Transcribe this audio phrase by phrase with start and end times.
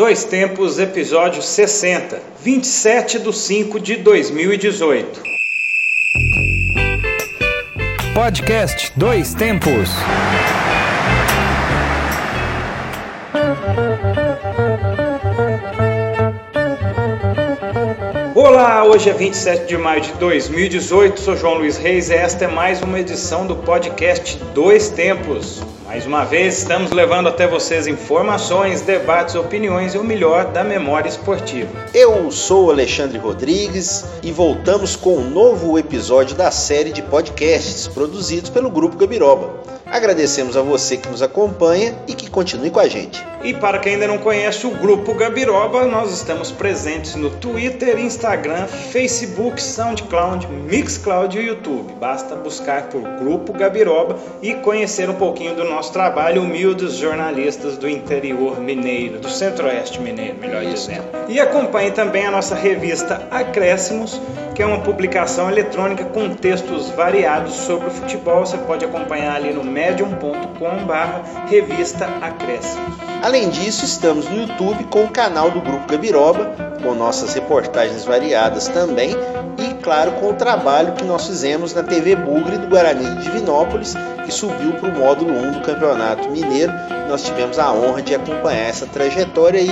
[0.00, 5.22] Dois Tempos, episódio 60, 27 de 5 de 2018.
[8.14, 9.90] Podcast Dois Tempos.
[18.34, 22.48] Olá, hoje é 27 de maio de 2018, sou João Luiz Reis e esta é
[22.48, 25.60] mais uma edição do podcast Dois Tempos.
[25.90, 31.08] Mais uma vez, estamos levando até vocês informações, debates, opiniões e o melhor da memória
[31.08, 31.68] esportiva.
[31.92, 38.50] Eu sou Alexandre Rodrigues e voltamos com um novo episódio da série de podcasts produzidos
[38.50, 39.50] pelo Grupo Gabiroba.
[39.84, 43.26] Agradecemos a você que nos acompanha e que continue com a gente.
[43.42, 48.68] E para quem ainda não conhece o Grupo Gabiroba, nós estamos presentes no Twitter, Instagram,
[48.68, 51.92] Facebook, SoundCloud, Mixcloud e YouTube.
[51.94, 57.88] Basta buscar por Grupo Gabiroba e conhecer um pouquinho do nosso trabalho, humildes jornalistas do
[57.88, 61.04] interior mineiro, do centro-oeste mineiro, melhor dizendo.
[61.28, 64.20] E acompanhe também a nossa revista Acréscimos,
[64.54, 68.44] que é uma publicação eletrônica com textos variados sobre o futebol.
[68.44, 73.09] Você pode acompanhar ali no medium.com/barra revista Acréscimos.
[73.22, 78.66] Além disso, estamos no YouTube com o canal do Grupo Gabiroba, com nossas reportagens variadas
[78.68, 79.10] também
[79.58, 83.94] e, claro, com o trabalho que nós fizemos na TV Bugre do Guarani de Divinópolis,
[84.24, 86.72] que subiu para o módulo 1 do Campeonato Mineiro.
[87.10, 89.70] Nós tivemos a honra de acompanhar essa trajetória aí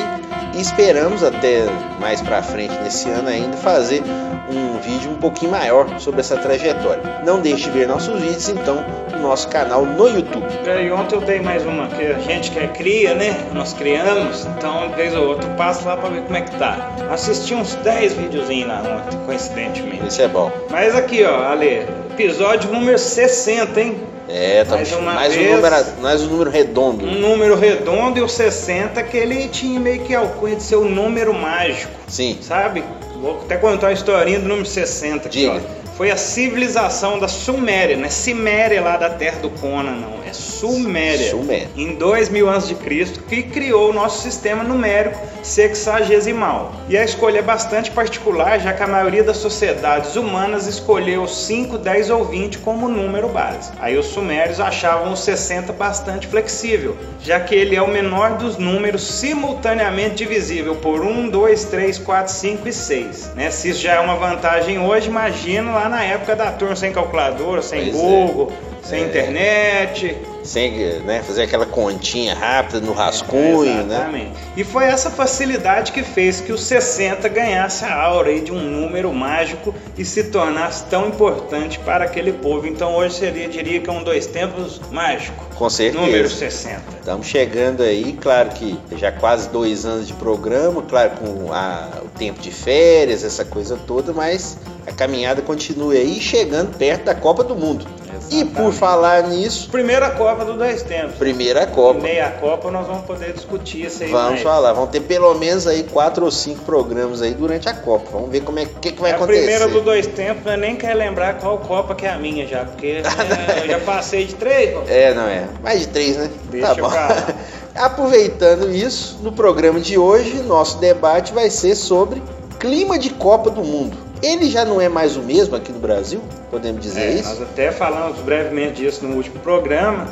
[0.57, 1.67] e esperamos até
[2.01, 4.03] mais para frente nesse ano ainda fazer
[4.51, 7.23] um vídeo um pouquinho maior sobre essa trajetória.
[7.25, 10.47] Não deixe de ver nossos vídeos então no nosso canal no YouTube.
[10.67, 13.37] E ontem eu dei mais uma que a gente que é cria, né?
[13.55, 16.91] Nós criamos, então vez ou outra passo lá para ver como é que tá.
[17.09, 20.09] Assisti uns 10 videozinhos lá ontem, coincidentemente.
[20.09, 20.51] Isso é bom.
[20.73, 24.18] Mas aqui, ó, Ale, episódio número 60, hein?
[24.29, 25.49] É, tá Mais uma mais, vez.
[25.51, 27.07] um número, mais um número redondo.
[27.07, 30.85] Um número redondo e o 60 que ele tinha meio que alcunha de ser o
[30.85, 32.37] número mágico, Sim.
[32.43, 32.85] sabe?
[33.21, 35.55] Vou até contar uma historinha do número 60 aqui, Diga.
[35.85, 35.88] ó.
[35.99, 40.23] Foi a civilização da Suméria, não é Ciméria lá da terra do Conan, não.
[40.25, 41.31] É Suméria.
[41.31, 41.69] Suméria.
[41.77, 46.73] Em 2 mil anos de Cristo, que criou o nosso sistema numérico sexagesimal.
[46.89, 51.79] E a escolha é bastante particular, já que a maioria das sociedades humanas escolheu 5,
[51.79, 53.73] 10 ou 20 como número base.
[53.81, 58.57] Aí os sumérios achavam o 60 bastante flexível, já que ele é o menor dos
[58.57, 63.33] números simultaneamente divisível por 1, 2, 3, 4, 5 e 6.
[63.35, 63.51] Né?
[63.51, 67.63] Se isso já é uma vantagem hoje, imagina lá na época da turma sem calculadora,
[67.63, 67.99] sem Pois é.
[67.99, 69.07] Google, sem É.
[69.07, 70.17] internet.
[70.45, 73.97] Sem né, fazer aquela continha rápida no rascunho, né?
[73.97, 74.33] Exatamente.
[74.57, 78.59] E foi essa facilidade que fez que o 60 ganhasse a aura aí de um
[78.59, 82.67] número mágico e se tornasse tão importante para aquele povo.
[82.67, 85.45] Então hoje seria, diria que é um dois tempos mágico.
[85.55, 86.03] Com certeza.
[86.07, 86.81] Número 60.
[86.99, 92.09] Estamos chegando aí, claro que já quase dois anos de programa, claro, com a- o
[92.19, 94.57] tempo de férias, essa coisa toda, mas
[94.89, 97.87] a caminhada continua aí, chegando perto da Copa do Mundo.
[98.31, 101.15] E por falar nisso, Primeira Copa do dois tempos.
[101.17, 102.01] primeira Copa.
[102.01, 104.11] Meia Copa nós vamos poder discutir isso aí.
[104.11, 104.43] Vamos mais.
[104.43, 108.11] falar, vão ter pelo menos aí quatro ou cinco programas aí durante a Copa.
[108.13, 109.39] Vamos ver como é que, que vai É a acontecer.
[109.39, 112.67] primeira do dois tempos, eu nem quero lembrar qual Copa que é a minha já,
[112.67, 114.73] porque é, eu já passei de três.
[114.75, 114.83] pô.
[114.87, 115.45] É, não é.
[115.63, 116.31] Mais de três, né?
[116.51, 116.91] Deixa tá bom.
[117.75, 122.23] Aproveitando isso, no programa de hoje, nosso debate vai ser sobre
[122.59, 123.97] clima de Copa do Mundo.
[124.23, 126.21] Ele já não é mais o mesmo aqui no Brasil?
[126.51, 127.29] Podemos dizer É, isso?
[127.29, 130.09] nós até falamos brevemente disso no último programa.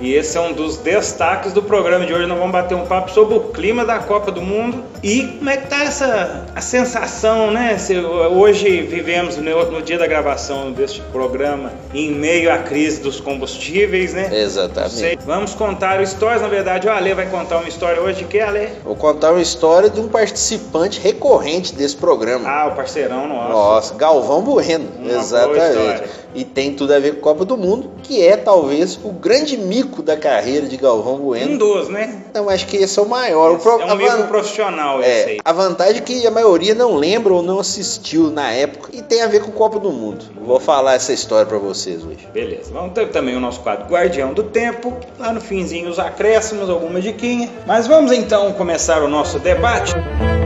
[0.00, 2.26] E esse é um dos destaques do programa de hoje.
[2.26, 5.56] Nós vamos bater um papo sobre o clima da Copa do Mundo e como é
[5.56, 7.78] que tá essa a sensação, né?
[7.78, 13.20] Se, hoje vivemos no, no dia da gravação deste programa em meio à crise dos
[13.20, 14.28] combustíveis, né?
[14.32, 15.24] Exatamente.
[15.24, 18.68] Vamos contar histórias, na verdade, o Ale vai contar uma história hoje que, Ale?
[18.84, 22.48] Vou contar uma história de um participante recorrente desse programa.
[22.48, 23.48] Ah, o parceirão nosso.
[23.48, 24.88] Nossa, Galvão Bueno.
[24.98, 26.25] Uma Exatamente.
[26.34, 29.56] E tem tudo a ver com a Copa do Mundo, que é talvez o grande
[29.56, 31.52] mico da carreira de Galvão Bueno.
[31.52, 32.24] Um dos, né?
[32.30, 33.52] Então acho que esse é o maior.
[33.52, 35.38] O pro- é um van- profissional esse É, aí.
[35.42, 39.22] a vantagem é que a maioria não lembra ou não assistiu na época e tem
[39.22, 40.24] a ver com Copa do Mundo.
[40.42, 42.28] Vou falar essa história pra vocês hoje.
[42.32, 46.68] Beleza, vamos ter também o nosso quadro Guardião do Tempo, lá no finzinho os acréscimos,
[46.68, 47.48] alguma diquinha.
[47.66, 49.94] Mas vamos então começar o nosso debate.
[49.96, 50.45] I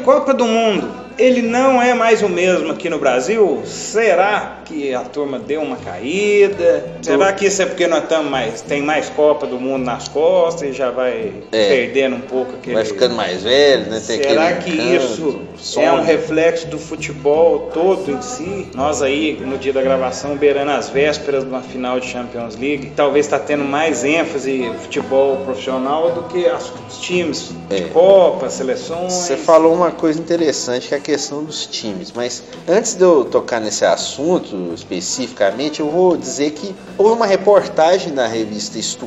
[0.00, 0.90] Copa do Mundo.
[1.18, 3.62] Ele não é mais o mesmo aqui no Brasil?
[3.64, 6.84] Será que a turma deu uma caída?
[7.02, 10.68] Será que isso é porque nós estamos mais, tem mais Copa do Mundo nas costas
[10.70, 11.68] e já vai É.
[11.68, 12.76] perdendo um pouco aquele...
[12.76, 14.00] Vai ficando mais velho, né?
[14.06, 18.68] Tem Será que encanto, isso é um reflexo do futebol todo em si?
[18.74, 22.92] Nós aí, no dia da gravação, beirando as vésperas de uma final de Champions League,
[22.94, 27.80] talvez está tendo mais ênfase no futebol profissional do que as- os times de É.
[27.88, 29.12] Copa, seleções.
[29.12, 33.24] Você falou uma coisa interessante que é a questão dos times, mas antes de eu
[33.24, 39.06] tocar nesse assunto especificamente, eu vou dizer que houve uma reportagem na revista Isto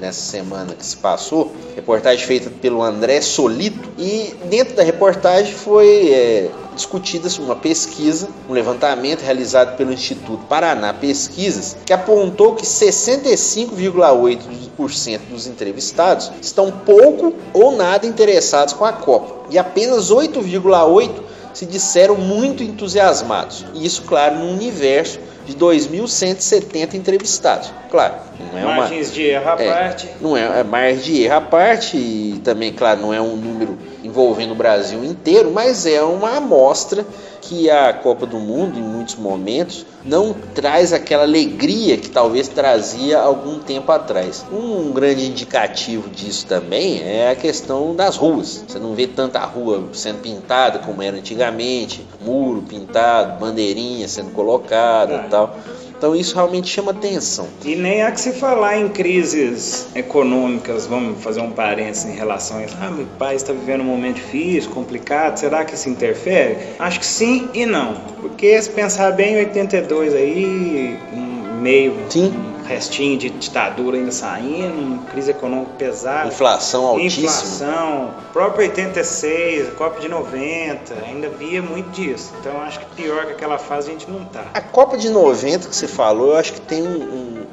[0.00, 6.12] nessa semana que se passou, reportagem feita pelo André Solito, e dentro da reportagem foi
[6.12, 15.20] é, discutida uma pesquisa, um levantamento realizado pelo Instituto Paraná Pesquisas, que apontou que 65,8%
[15.30, 21.23] dos entrevistados estão pouco ou nada interessados com a Copa, e apenas 8,8%
[21.54, 23.64] se disseram muito entusiasmados.
[23.72, 27.72] E isso, claro, num universo de 2.170 entrevistados.
[27.90, 28.14] Claro,
[28.52, 30.08] não é uma Margens de erro à é, parte.
[30.20, 33.78] não é, é margem de erro à parte e também, claro, não é um número
[34.04, 37.04] envolvendo o Brasil inteiro, mas é uma amostra
[37.40, 43.18] que a Copa do Mundo, em muitos momentos, não traz aquela alegria que talvez trazia
[43.20, 44.44] algum tempo atrás.
[44.52, 48.64] Um grande indicativo disso também é a questão das ruas.
[48.66, 55.24] Você não vê tanta rua sendo pintada como era antigamente, muro pintado, bandeirinha sendo colocada
[55.26, 55.56] e tal.
[56.04, 57.48] Então isso realmente chama atenção.
[57.64, 62.58] E nem há que se falar em crises econômicas, vamos fazer um parênteses em relação
[62.58, 62.76] a isso.
[62.78, 66.58] Ah, meu pai está vivendo um momento difícil, complicado, será que isso interfere?
[66.78, 67.94] Acho que sim e não.
[68.20, 72.53] Porque se pensar bem, 82 aí, um meio, Sim.
[72.66, 76.28] Restinho de ditadura ainda saindo, crise econômica pesada.
[76.28, 77.26] Inflação altíssima.
[77.26, 82.32] Inflação, próprio 86, Copa de 90, ainda via muito disso.
[82.40, 84.44] Então acho que pior que aquela fase a gente não tá.
[84.54, 87.44] A Copa de 90 que você falou, eu acho que tem um, um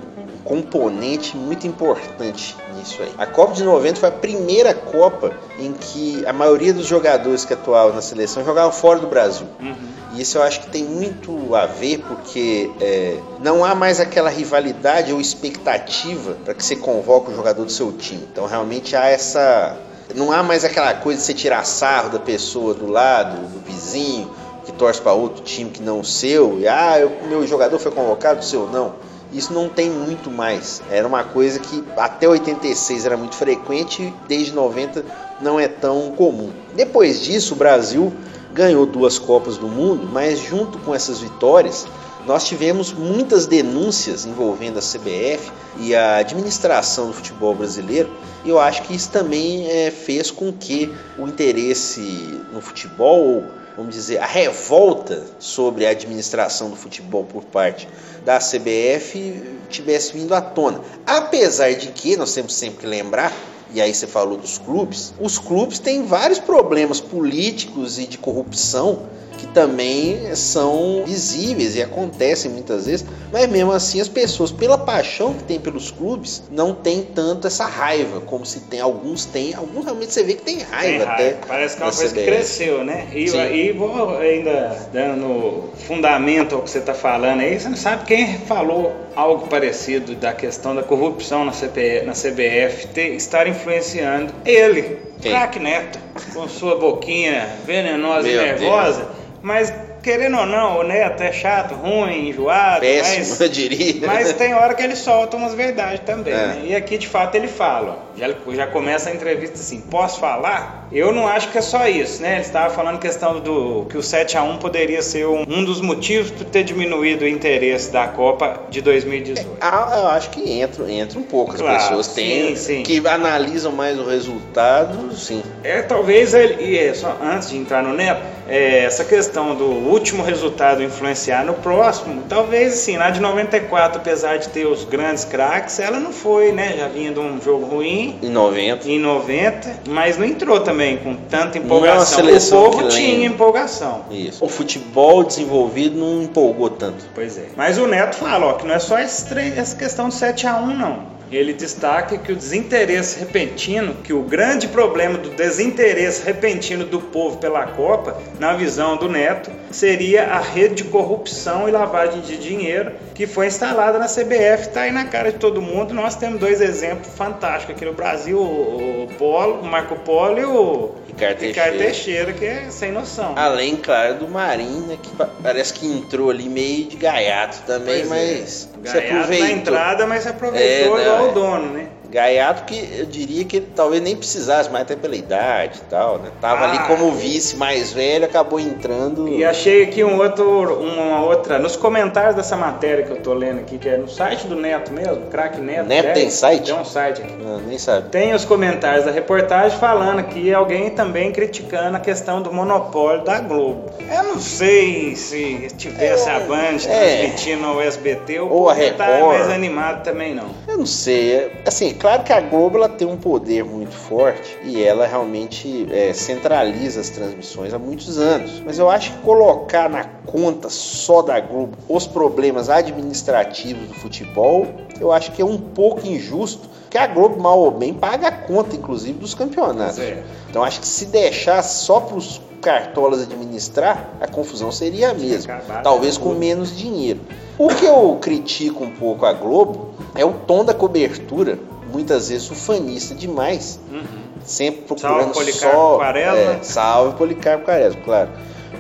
[0.44, 3.12] componente muito importante nisso aí.
[3.18, 7.54] A Copa de 90 foi a primeira Copa em que a maioria dos jogadores que
[7.54, 9.48] atuavam na seleção jogavam fora do Brasil.
[9.60, 9.91] Uhum.
[10.22, 15.12] Isso eu acho que tem muito a ver porque é, não há mais aquela rivalidade
[15.12, 18.28] ou expectativa para que você convoque o jogador do seu time.
[18.32, 19.76] Então realmente há essa.
[20.14, 24.30] Não há mais aquela coisa de você tirar sarro da pessoa do lado, do vizinho,
[24.64, 26.60] que torce para outro time que não o seu.
[26.60, 28.94] E ah, o meu jogador foi convocado, o seu não.
[29.34, 30.84] Isso não tem muito mais.
[30.92, 35.04] Era uma coisa que até 86 era muito frequente, desde 90
[35.42, 36.52] não é tão comum.
[36.76, 38.14] Depois disso, o Brasil
[38.54, 41.88] ganhou duas Copas do Mundo, mas junto com essas vitórias,
[42.26, 48.10] nós tivemos muitas denúncias envolvendo a CBF e a administração do futebol brasileiro.
[48.46, 53.44] E eu acho que isso também é, fez com que o interesse no futebol,
[53.76, 57.88] vamos dizer, a revolta sobre a administração do futebol por parte
[58.24, 60.82] da CBF tivesse vindo à tona.
[61.06, 63.34] Apesar de que nós temos sempre que lembrar
[63.74, 69.04] e aí você falou dos clubes, os clubes têm vários problemas políticos e de corrupção
[69.42, 73.04] que também são visíveis e acontecem muitas vezes,
[73.34, 77.66] mas mesmo assim as pessoas, pela paixão que tem pelos clubes, não tem tanto essa
[77.66, 81.14] raiva como se tem, alguns têm, alguns realmente você vê que tem raiva, Tem raiva.
[81.14, 81.38] até.
[81.48, 83.08] Parece que é uma coisa que cresceu, né?
[83.14, 83.52] E, Sim.
[83.52, 88.38] e vou ainda dando fundamento ao que você está falando aí, você não sabe quem
[88.40, 95.32] falou algo parecido da questão da corrupção na, na CBF ter, estar influenciando ele, Quem?
[95.32, 96.00] craque Neto,
[96.32, 99.10] com sua boquinha venenosa Meu e nervosa,
[99.42, 104.08] mas querendo ou não, o Neto é chato, ruim, enjoado, Péssimo, mas eu diria.
[104.08, 106.38] mas tem hora que ele solta umas verdades também, É.
[106.38, 106.62] né?
[106.66, 110.88] E aqui de fato ele fala, já, já começa a entrevista assim, posso falar?
[110.92, 112.34] Eu não acho que é só isso, né?
[112.34, 115.80] Ele estava falando questão do que o 7 a 1 poderia ser um, um dos
[115.80, 119.50] motivos por ter diminuído o interesse da Copa de 2018.
[119.62, 121.54] Ah, eu acho que entra, entra um pouco.
[121.54, 122.84] As Claro, pessoas têm sim, sim.
[122.84, 125.42] que analisam mais o resultado, sim.
[125.64, 129.66] É, talvez ele, e é, só antes de entrar no Neto, é, essa questão do
[129.66, 135.24] último resultado influenciar no próximo, talvez assim, lá de 94, apesar de ter os grandes
[135.24, 136.76] craques, ela não foi, né?
[136.78, 138.90] Já vinha de um jogo ruim, Em 90.
[138.90, 142.06] em 90, mas não entrou também com tanta Não empolgação.
[142.18, 144.06] seleção o povo tinha empolgação.
[144.12, 144.44] Isso.
[144.44, 147.06] O futebol desenvolvido não empolgou tanto.
[147.14, 147.46] Pois é.
[147.56, 151.21] Mas o Neto fala ó, que não é só essa questão do 7x1, não.
[151.38, 157.38] Ele destaca que o desinteresse repentino, que o grande problema do desinteresse repentino do povo
[157.38, 162.92] pela Copa, na visão do Neto, seria a rede de corrupção e lavagem de dinheiro
[163.14, 164.68] que foi instalada na CBF.
[164.68, 165.94] Está aí na cara de todo mundo.
[165.94, 170.92] Nós temos dois exemplos fantásticos aqui no Brasil: o, Polo, o Marco Polo e o
[171.08, 171.78] Ricardo Teixeira.
[171.78, 173.34] Teixeira, que é sem noção.
[173.38, 178.06] Além, claro, do Marinho, né, que pa- parece que entrou ali meio de gaiato também,
[178.08, 178.40] Pois é.
[178.40, 179.58] mas se Gaiato na aproveitou.
[179.58, 181.34] entrada, mas se aproveitou É, igual não, o é.
[181.34, 181.88] dono, né?
[182.12, 186.30] Gaiato que eu diria que talvez nem precisasse mais, até pela idade e tal, né?
[186.42, 187.12] Tava ali Ah, como é.
[187.12, 189.28] vice mais velho, acabou entrando.
[189.30, 193.60] E achei aqui um outro, uma outra, nos comentários dessa matéria que eu tô lendo
[193.60, 195.88] aqui, que é no site do Neto mesmo, craque Neto.
[195.88, 196.66] Neto 10, tem site?
[196.66, 197.34] Tem um site aqui.
[197.46, 198.10] Ah, nem sabe.
[198.10, 203.40] Tem os comentários da reportagem falando aqui, alguém também criticando a questão do monopólio da
[203.40, 203.90] Globo.
[204.10, 206.56] Eu não sei se tivesse É, a Band
[206.88, 207.18] é.
[207.28, 209.28] transmitindo ao SBT, Ou a tá Record.
[209.28, 210.50] mais animado também não.
[210.68, 211.34] Eu não sei.
[211.36, 215.88] é- Assim, claro que a Globo ela tem um poder muito forte e ela realmente
[215.92, 218.62] é, centraliza as transmissões há muitos anos.
[218.66, 224.66] Mas eu acho que colocar na conta só da Globo os problemas administrativos do futebol,
[225.00, 226.68] eu acho que é um pouco injusto.
[226.82, 230.00] Porque a Globo, mal ou bem, paga a conta, inclusive, dos campeonatos.
[230.00, 230.24] É.
[230.50, 235.62] Então acho que se deixar só para os cartolas administrar, a confusão seria a mesma.
[235.84, 237.22] Talvez com menos dinheiro.
[237.58, 241.60] O que eu critico um pouco a Globo é o tom da cobertura.
[241.92, 244.04] Muitas vezes ufanista demais, Uhum.
[244.44, 245.98] sempre Salve procurando Policarpo só.
[245.98, 246.38] Quaresma.
[246.38, 248.30] É, salve Policarpo Quaresma, claro.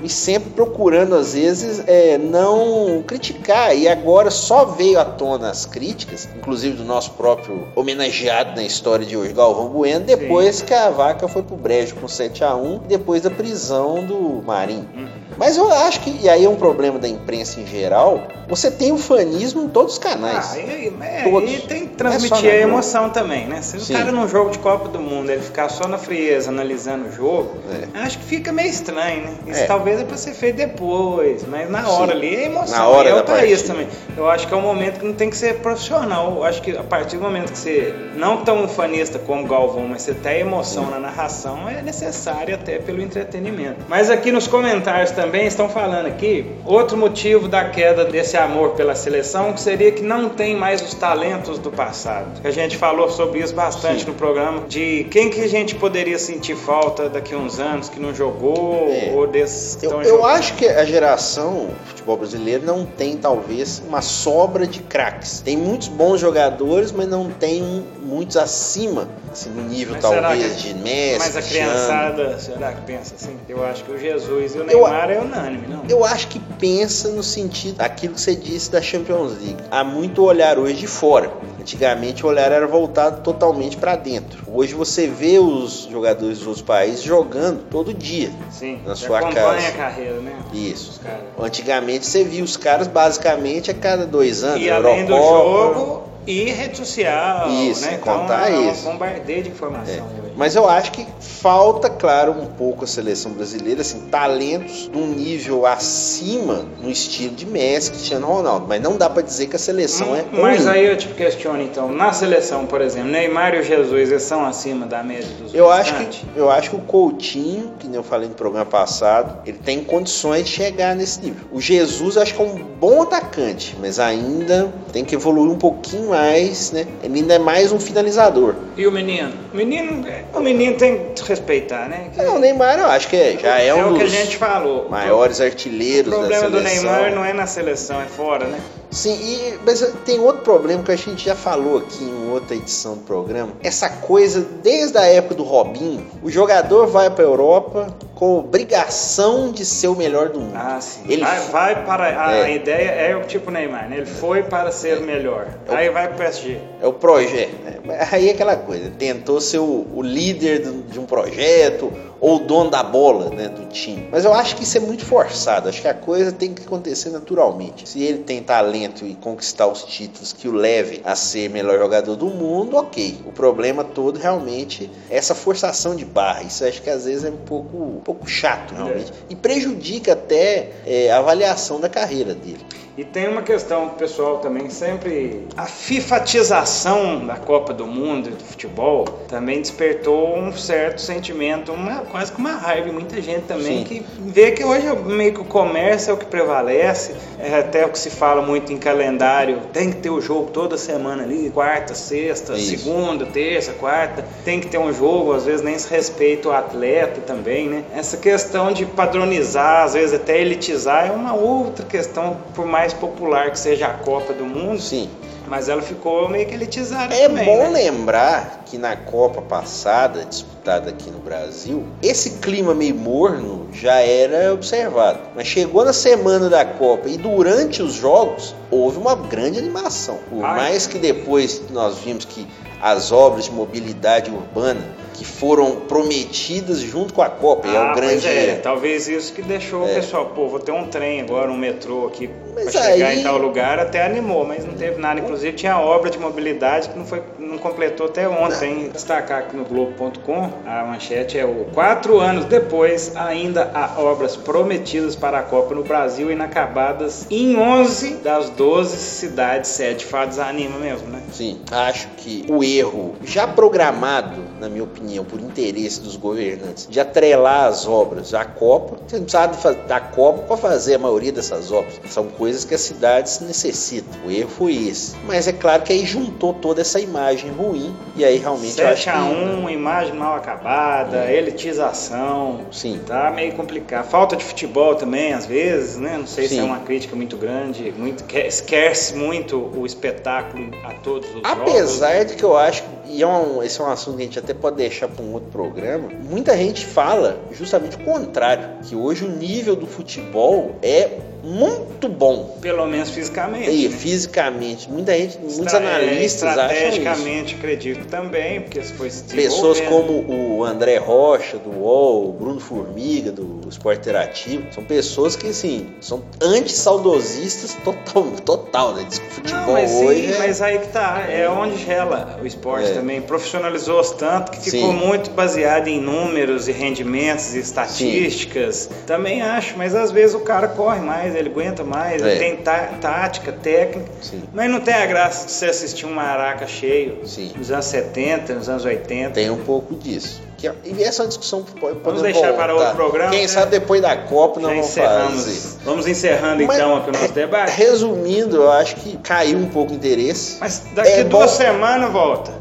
[0.03, 3.75] E sempre procurando, às vezes, é, não criticar.
[3.75, 9.05] E agora só veio à tona as críticas, inclusive do nosso próprio homenageado na história
[9.05, 12.79] de hoje, Galvão Bueno, depois que a vaca foi pro brejo com 7 a 1
[12.87, 14.87] depois da prisão do Marinho.
[14.95, 15.07] Uhum.
[15.37, 18.91] Mas eu acho que, e aí é um problema da imprensa em geral, você tem
[18.91, 20.51] o fanismo em todos os canais.
[20.53, 21.49] Ah, e, é, Todos.
[21.49, 23.61] e tem que é transmitir na a emoção também, né?
[23.61, 23.93] Se Sim.
[23.93, 27.11] o cara num jogo de Copa do Mundo ele ficar só na frieza analisando o
[27.11, 27.51] jogo,
[27.93, 29.33] acho que fica meio estranho, né?
[29.47, 29.67] Isso É.
[29.81, 32.17] talvez é pra ser feito depois, mas na hora Sim.
[32.19, 32.77] ali é emoção.
[32.77, 33.67] Na hora é o país partida.
[33.73, 33.87] também.
[34.15, 36.33] Eu acho que é um momento que não tem que ser profissional.
[36.35, 40.03] Eu acho que a partir do momento que você não tão fanista como Galvão, mas
[40.03, 43.77] você tem emoção na narração, é necessário até pelo entretenimento.
[43.89, 48.93] Mas aqui nos comentários também estão falando aqui outro motivo da queda desse amor pela
[48.93, 52.39] seleção, que seria que não tem mais os talentos do passado.
[52.43, 54.07] A gente falou sobre isso bastante Sim.
[54.09, 57.99] no programa, de quem que a gente poderia sentir falta daqui a uns anos que
[57.99, 59.11] não jogou, É.
[59.15, 63.17] ou desses que Eu, estão eu acho que a geração do futebol brasileiro não tem,
[63.17, 65.41] talvez, uma sobra de craques.
[65.41, 70.73] Tem muitos bons jogadores, mas não tem muitos acima, assim, no nível, Mas talvez, que-
[70.73, 73.37] de Messi, Mas a criançada, será que pensa assim?
[73.47, 75.83] Eu acho que o Jesus e o Eu- Neymar é unânime, não?
[75.87, 79.57] Eu acho que pensa no sentido daquilo que você disse da Champions League.
[79.71, 81.33] Há muito olhar hoje de fora.
[81.59, 84.43] Antigamente o olhar era voltado totalmente para dentro.
[84.47, 88.31] Hoje você vê os jogadores dos outros países jogando todo dia.
[88.51, 89.67] Sim, na sua acompanha casa.
[89.67, 90.35] a carreira, né?
[90.53, 91.01] Isso.
[91.39, 94.61] Antigamente você via os caras basicamente a cada dois anos.
[94.61, 95.79] E além do Eurocopa.
[95.79, 97.97] jogo, e rede social, Isso, né?
[97.97, 98.87] contar então, é isso.
[98.87, 99.95] um bombardeio de informação.
[99.95, 100.31] É.
[100.35, 105.05] Mas eu acho que falta, claro, um pouco a seleção brasileira, assim, talentos de um
[105.05, 108.65] nível acima no estilo de Messi, Cristiano Ronaldo.
[108.67, 110.69] Mas não dá pra dizer que a seleção é Hum, Mas ruim.
[110.73, 114.43] aí eu te questiono então, na seleção, por exemplo, Neymar e o Jesus, eles são
[114.43, 118.03] acima da média dos Eu acho, que, eu acho que o Coutinho, que nem eu
[118.03, 121.41] falei no programa passado, ele tem condições de chegar nesse nível.
[121.51, 126.09] O Jesus, acho que é um bom atacante, mas ainda tem que evoluir um pouquinho
[126.09, 126.87] mais, né?
[127.03, 128.55] Ele ainda é mais um finalizador.
[128.75, 129.31] E o menino?
[129.53, 130.03] O menino,
[130.33, 132.09] o menino tem que respeitar, né?
[132.15, 134.11] Que- Não, o Neymar eu acho que é, já é, um o que a dos
[134.13, 134.89] gente falou.
[134.89, 136.91] maiores O artilheiros problema da do seleção.
[136.91, 138.59] Neymar não é na seleção, é fora, né?
[138.89, 142.95] Sim, e, mas tem outro problema que a gente já falou aqui em outra edição
[142.95, 143.53] do programa.
[143.63, 147.87] Essa coisa, desde a época do Robinho, o jogador vai para a Europa
[148.21, 150.53] com obrigação de ser o melhor do mundo.
[150.55, 151.01] Ah, sim.
[151.09, 152.23] Ele- vai, vai para.
[152.27, 152.55] A É.
[152.55, 153.97] ideia é o tipo Neymar, né?
[153.97, 155.47] Ele foi para ser o melhor.
[155.67, 156.59] É o- Aí vai pro PSG.
[156.79, 157.51] É o projeto.
[157.83, 158.07] né?
[158.11, 162.39] Aí é aquela coisa, tentou ser o, o líder do- de um projeto ou o
[162.39, 164.07] dono da bola né, do time.
[164.11, 165.67] Mas eu acho que isso é muito forçado.
[165.67, 167.89] Acho que a coisa tem que acontecer naturalmente.
[167.89, 172.15] Se ele tem talento e conquistar os títulos que o leve a ser melhor jogador
[172.15, 173.19] do mundo, ok.
[173.25, 176.43] O problema todo realmente é essa forçação de barra.
[176.43, 179.13] Isso acho que às vezes é um pouco, pouco chato realmente.
[179.29, 182.59] E prejudica até é, a avaliação da carreira dele.
[182.97, 188.43] E tem uma questão pessoal também, sempre a fifatização da Copa do Mundo e do
[188.43, 192.91] futebol também despertou um certo sentimento, uma quase com uma raiva.
[192.91, 193.83] Muita gente também Sim.
[193.85, 197.13] que vê que hoje é meio que o comércio é o que prevalece.
[197.39, 199.61] É até o que se fala muito em calendário.
[199.71, 202.77] Tem que ter o jogo toda semana ali, quarta, sexta, Isso.
[202.77, 204.25] segunda, terça, quarta.
[204.43, 207.83] Tem que ter um jogo, às vezes nem se respeita o atleta também, né?
[208.01, 213.51] Essa questão de padronizar, às vezes até elitizar, é uma outra questão, por mais popular
[213.51, 214.81] que seja a Copa do Mundo.
[214.81, 215.07] Sim.
[215.47, 217.69] Mas ela ficou meio que elitizada É também, bom né?
[217.69, 224.51] lembrar que na Copa passada, disputada aqui no Brasil, esse clima meio morno já era
[224.51, 225.19] observado.
[225.35, 230.17] Mas chegou na semana da Copa e durante os jogos houve uma grande animação.
[230.27, 230.55] Por Ai.
[230.57, 232.47] mais que depois nós vimos que
[232.81, 234.81] as obras de mobilidade urbana
[235.13, 239.07] que foram prometidas junto com a Copa, e é Ah, o grande pois é, talvez
[239.07, 239.91] isso que deixou É.
[239.91, 243.19] o pessoal, pô, vou ter um trem agora, um metrô aqui Mas pra chegar aí-
[243.19, 245.19] em tal lugar, até animou, mas não teve nada.
[245.19, 248.89] Inclusive tinha obra de mobilidade que não foi, não completou até ontem.
[248.91, 255.15] Destacar aqui no Globo.com, a manchete é o quatro anos depois, ainda há obras prometidas
[255.15, 260.05] para a Copa no Brasil inacabadas em 11 das 12 cidades sede.
[260.05, 261.21] Fato desanima mesmo, né?
[261.31, 266.99] Sim, acho que o erro já programado, na minha opinião, por interesse dos governantes, de
[266.99, 271.71] atrelar as obras à Copa, você não fa- da Copa para fazer a maioria dessas
[271.71, 271.99] obras.
[272.09, 274.13] São coisas que as cidades necessitam.
[274.25, 275.15] O erro foi esse.
[275.25, 279.03] Mas é claro que aí juntou toda essa imagem ruim e aí realmente eu acho
[279.03, 279.19] 7 a que
[279.65, 281.37] 1 imagem mal acabada, É.
[281.37, 282.61] elitização.
[282.71, 282.99] Sim.
[283.05, 284.09] Tá meio complicado.
[284.09, 286.17] Falta de futebol também, às vezes, né?
[286.17, 286.59] Não sei se Sim.
[286.61, 287.91] é uma crítica muito grande.
[287.97, 291.51] Muito, que- esquece muito o espetáculo a todos os jogos.
[291.51, 294.39] Apesar de que eu acho, e é um, esse é um assunto que a gente
[294.39, 299.23] até pode deixar para um outro programa, muita gente fala justamente o contrário, que hoje
[299.23, 302.57] o nível do futebol é muito bom.
[302.61, 303.69] Pelo menos fisicamente.
[303.69, 303.95] E né?
[303.95, 306.81] fisicamente, muita gente, muitos é, analistas acham isso.
[306.81, 312.33] Estrategicamente, acredito também, porque se foi se Pessoas como o André Rocha, do UOL, o
[312.33, 319.05] Bruno Formiga, do Esporte Interativo, são pessoas que, assim, são anti-saudosistas total, total, né?
[319.07, 320.37] Diz que o futebol Não, mas hoje sim, é...
[320.37, 322.93] mas aí que tá, é onde gela o esporte É.
[322.93, 323.21] também.
[323.21, 324.97] Profissionalizou-se tanto que ficou Sim.
[324.97, 328.89] muito baseado em números e rendimentos e estatísticas.
[329.05, 332.29] Também acho, mas às vezes o cara corre mais, ele aguenta mais, É.
[332.31, 334.09] ele tem tá- tática, técnica.
[334.21, 334.43] Sim.
[334.53, 337.51] Mas não tem a graça de você assistir um maraca cheio Sim.
[337.57, 339.31] nos anos 70, nos anos 80.
[339.31, 340.41] Tem um pouco disso.
[340.61, 342.89] Que, é- e essa é uma discussão que pode Vamos deixar para voltar.
[342.89, 343.47] outro programa, Quem né?
[343.47, 345.43] sabe depois da Copa nós Já vamos encerramos.
[345.43, 345.61] fazer.
[345.83, 347.71] Vamos encerrando Mas- então aqui o nosso debate.
[347.77, 350.57] Resumindo, eu acho que caiu um pouco o interesse.
[350.59, 352.51] Mas daqui É duas semanas volta.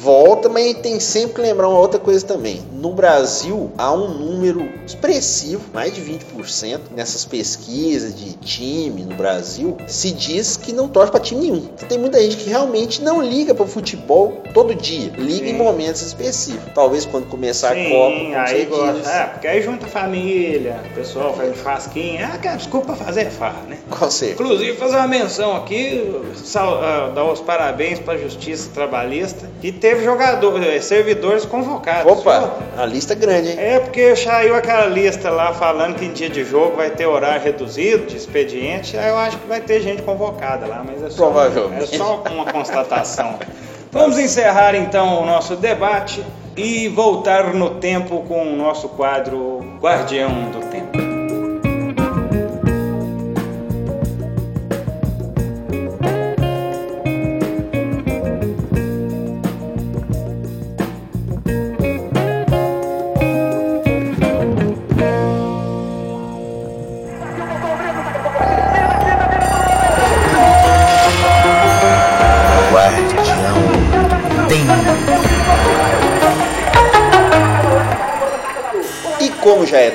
[0.00, 2.62] Volta, mas tem sempre que lembrar uma outra coisa também.
[2.72, 9.76] No Brasil, há um número expressivo, mais de 20%, nessas pesquisas de time no Brasil,
[9.88, 11.68] se diz que não torce para time nenhum.
[11.74, 15.50] Então, tem muita gente que realmente não liga para o futebol todo dia, liga Sim.
[15.50, 16.72] em momentos específicos.
[16.74, 19.10] Talvez quando começar Sim, a Copa, aí gosta.
[19.10, 22.24] É, porque aí junta a família, o pessoal faz churrasquinho.
[22.24, 23.78] Ah, cara, desculpa fazer farra, né?
[23.90, 24.42] Com certeza.
[24.42, 29.70] Inclusive, fazer uma menção aqui, sal- ah, dar os parabéns para a Justiça Trabalhista, que
[29.72, 32.10] teve jogador, eh, servidores convocados.
[32.10, 33.56] Opa, a lista é grande, hein?
[33.58, 37.42] É porque saiu aquela lista lá falando que em dia de jogo vai ter horário
[37.42, 41.16] reduzido de expediente, aí eu acho que vai ter gente convocada lá, mas é só,
[41.26, 41.94] Provavelmente.
[41.94, 43.38] é só uma constatação.
[43.90, 46.22] Vamos encerrar então o nosso debate
[46.58, 51.07] e voltar no tempo com o nosso quadro Guardião do Tempo.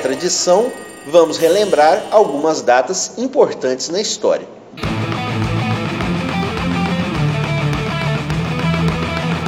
[0.04, 0.70] Tradição,
[1.06, 4.46] vamos relembrar algumas datas importantes na história.
[4.74, 4.84] Dia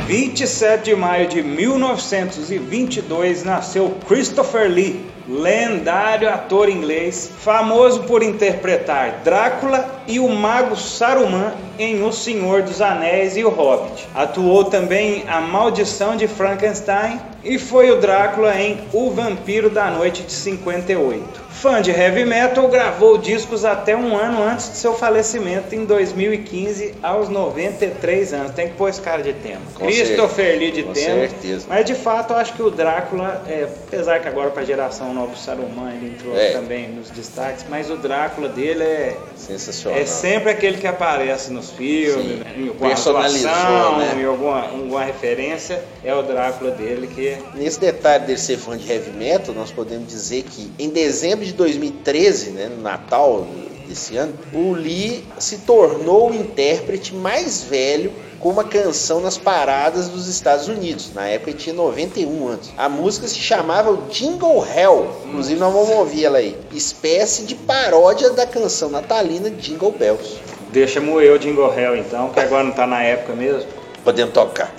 [0.06, 10.02] 27 de maio de 1922 nasceu Christopher Lee, lendário ator inglês, famoso por interpretar Drácula
[10.06, 14.06] e o mago Saruman em O Senhor dos Anéis e o Hobbit.
[14.14, 19.90] Atuou também em A Maldição de Frankenstein e foi o Drácula em O Vampiro da
[19.90, 21.46] Noite de 58.
[21.50, 26.96] Fã de heavy metal, gravou discos até um ano antes de seu falecimento em 2015,
[27.02, 28.52] aos 93 anos.
[28.52, 29.62] Tem que pôr esse cara de tema.
[29.74, 30.58] Com Christopher certeza.
[30.58, 31.20] Lee de Com tema.
[31.20, 31.66] certeza.
[31.68, 35.14] Mas de fato, eu acho que o Drácula, é, apesar que agora para a geração
[35.16, 36.50] Novo Saruman, ele entrou É.
[36.52, 39.98] também nos destaques, mas o Drácula dele é, Sensacional.
[39.98, 44.18] é sempre aquele que aparece nos filmes, né, em alguma atuação, né?
[44.20, 48.90] em alguma, alguma referência, é o Drácula dele que Nesse detalhe dele ser fã de
[48.92, 53.46] heavy metal, nós podemos dizer que em dezembro de 2013, né, no Natal
[53.87, 60.09] desse ano, o Lee se tornou o intérprete mais velho com uma canção nas paradas
[60.09, 61.12] dos Estados Unidos.
[61.14, 62.70] Na época ele tinha 91 anos.
[62.77, 65.11] A música se chamava Jingle Hell.
[65.27, 66.57] Inclusive nós vamos ouvir ela aí.
[66.72, 70.37] Espécie de paródia da canção natalina Jingle Bells.
[70.70, 73.68] Deixa moer o Jingle Hell então, que agora não tá na época mesmo.
[74.05, 74.72] Podemos tocar.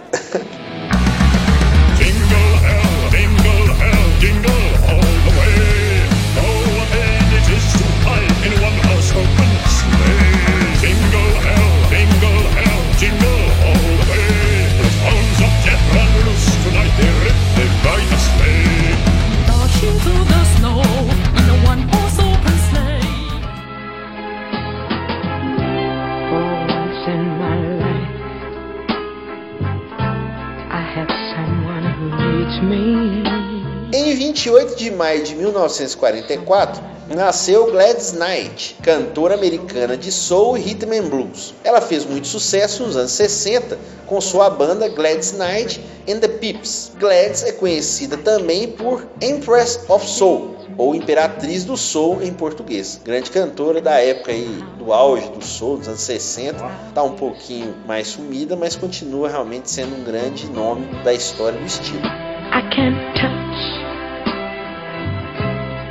[34.47, 36.81] 28 de maio de 1944,
[37.13, 41.53] nasceu Gladys Knight, cantora americana de soul e rhythm and blues.
[41.65, 46.93] Ela fez muito sucesso nos anos 60 com sua banda Gladys Knight and the Pips.
[46.97, 53.01] Gladys é conhecida também por Empress of Soul, ou Imperatriz do Soul em português.
[53.03, 56.57] Grande cantora da época aí, do auge do soul, dos anos 60.
[56.95, 61.65] Tá um pouquinho mais sumida, mas continua realmente sendo um grande nome da história do
[61.65, 62.07] estilo.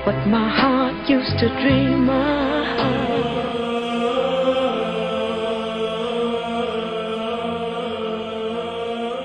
[0.06, 2.46] What my heart used to dream of.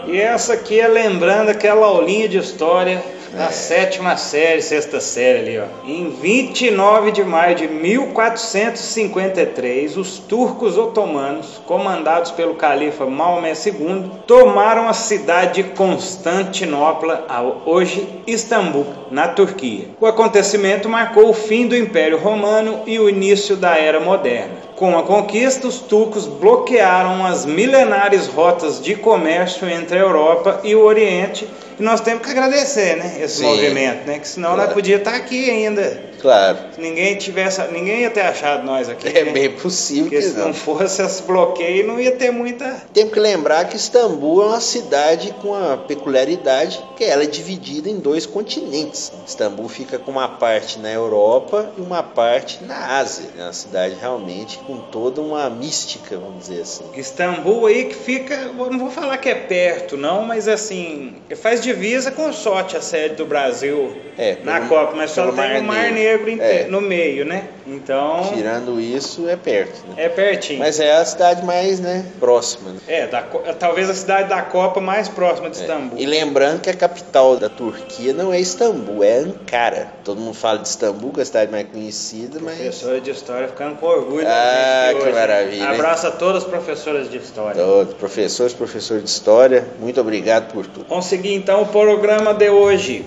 [0.07, 2.99] E essa aqui é lembrando aquela aulinha de história
[3.33, 5.63] da sétima série, sexta série ali, ó.
[5.87, 14.89] Em 29 de maio de 1453, os turcos otomanos, comandados pelo califa Maomé II, tomaram
[14.89, 17.25] a cidade de Constantinopla,
[17.65, 19.87] hoje Istambul, na Turquia.
[19.99, 24.61] O acontecimento marcou o fim do Império Romano e o início da Era Moderna.
[24.75, 30.75] Com a conquista, os turcos bloquearam as milenares rotas de comércio entre a Europa e
[30.75, 31.47] o Oriente.
[31.81, 33.45] E nós temos que agradecer, né, esse Sim.
[33.45, 34.19] movimento, né?
[34.19, 36.10] Que senão nós podíamos estar aqui ainda.
[36.21, 39.07] Claro, Se ninguém tivesse, ninguém ia ter achado nós aqui.
[39.07, 39.31] é né?
[39.31, 40.53] bem possível Porque que se não não.
[40.53, 42.83] fosse esse bloqueio, não ia ter muita.
[42.93, 47.89] Temos que lembrar que Istambul é uma cidade com a peculiaridade que ela é dividida
[47.89, 49.11] em dois continentes.
[49.27, 53.25] Istambul fica com uma parte na Europa e uma parte na Ásia.
[53.37, 56.83] É uma cidade realmente com toda uma mística, vamos dizer assim.
[56.95, 62.11] Istambul aí que fica, não vou falar que é perto, não, mas assim, faz divisa
[62.11, 65.91] com o Sote, a sede do Brasil É, na Copa, mas só tem o Mar
[65.91, 66.65] Negro É.
[66.67, 67.45] no meio, né?
[67.67, 69.83] Então Tirando isso, é perto.
[69.87, 70.05] Né?
[70.05, 70.59] é pertinho.
[70.59, 72.71] Mas é a cidade mais né, próxima.
[72.71, 72.79] Né?
[72.87, 75.97] É, da Co- talvez a cidade da Copa mais próxima de Istambul.
[75.97, 79.87] E lembrando que a capital da Turquia não é Istambul, é Ankara.
[80.03, 83.47] Todo mundo fala de Istambul, que é a cidade mais conhecida, mas Professora de História
[83.47, 84.25] ficando com orgulho.
[84.27, 85.11] Ah, que hoje.
[85.13, 85.69] maravilha?
[85.69, 87.61] Abraço a todas as professoras de História.
[87.61, 90.85] Todos, professores, professores de história, muito obrigado por tudo.
[90.89, 93.05] Vamos seguir então o programa de hoje.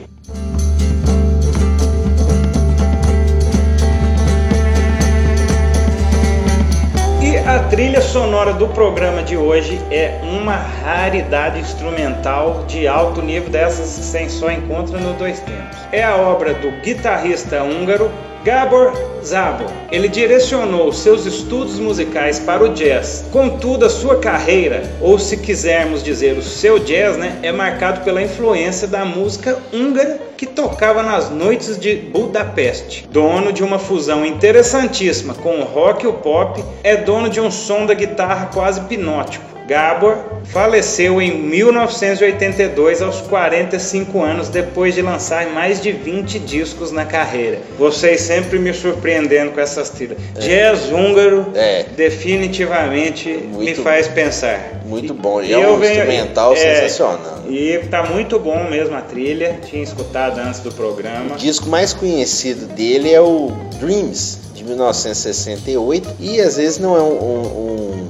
[7.46, 13.98] A trilha sonora do programa de hoje é uma raridade instrumental de alto nível dessas
[13.98, 15.76] que você só encontra no Dois Tempos.
[15.92, 18.10] É a obra do guitarrista húngaro
[18.44, 18.92] Gabor
[19.24, 19.70] Zabor.
[19.90, 23.24] Ele direcionou seus estudos musicais para o jazz.
[23.32, 28.20] Contudo, a sua carreira, ou se quisermos dizer o seu jazz, né, é marcado pela
[28.20, 33.08] influência da música húngara que tocava nas noites de Budapeste.
[33.10, 37.50] Dono de uma fusão interessantíssima com o rock e o pop, é dono de um
[37.50, 39.53] som da guitarra quase hipnótico.
[39.66, 40.18] Gabor
[40.52, 47.60] faleceu em 1982 aos 45 anos depois de lançar mais de 20 discos na carreira.
[47.78, 50.18] Vocês sempre me surpreendendo com essas trilhas.
[50.38, 51.86] Jazz húngaro É.
[51.96, 54.82] definitivamente me Muito faz pensar.
[54.84, 57.38] Muito bom, e E é um venho- instrumental é, sensacional.
[57.48, 59.58] E tá muito bom mesmo a trilha.
[59.68, 61.34] Tinha escutado antes do programa.
[61.34, 63.50] O disco mais conhecido dele é o
[63.80, 68.06] Dreams, de 1968, e às vezes não é um, um- um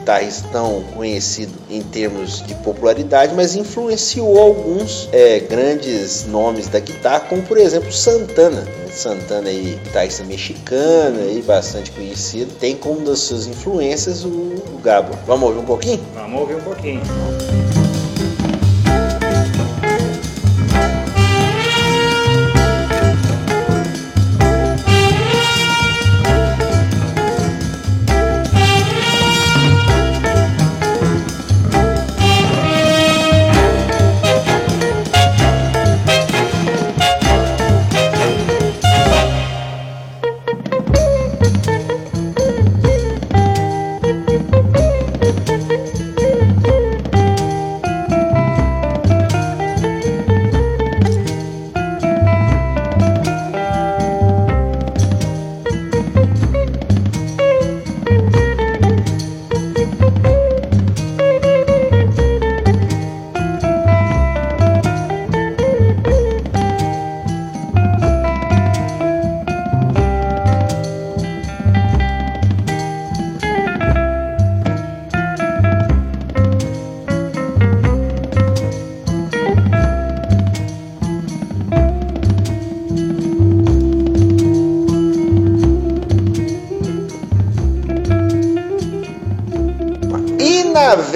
[0.00, 7.20] guitarrista tão conhecido em termos de popularidade, mas influenciou alguns é, grandes nomes da guitarra,
[7.20, 8.66] como por exemplo Santana.
[8.90, 15.16] Santana aí, guitarrista mexicana aí, bastante conhecido, tem como das suas influências o, o Gabo.
[15.26, 16.00] Vamos ouvir um pouquinho?
[16.14, 17.00] Vamos ouvir um pouquinho.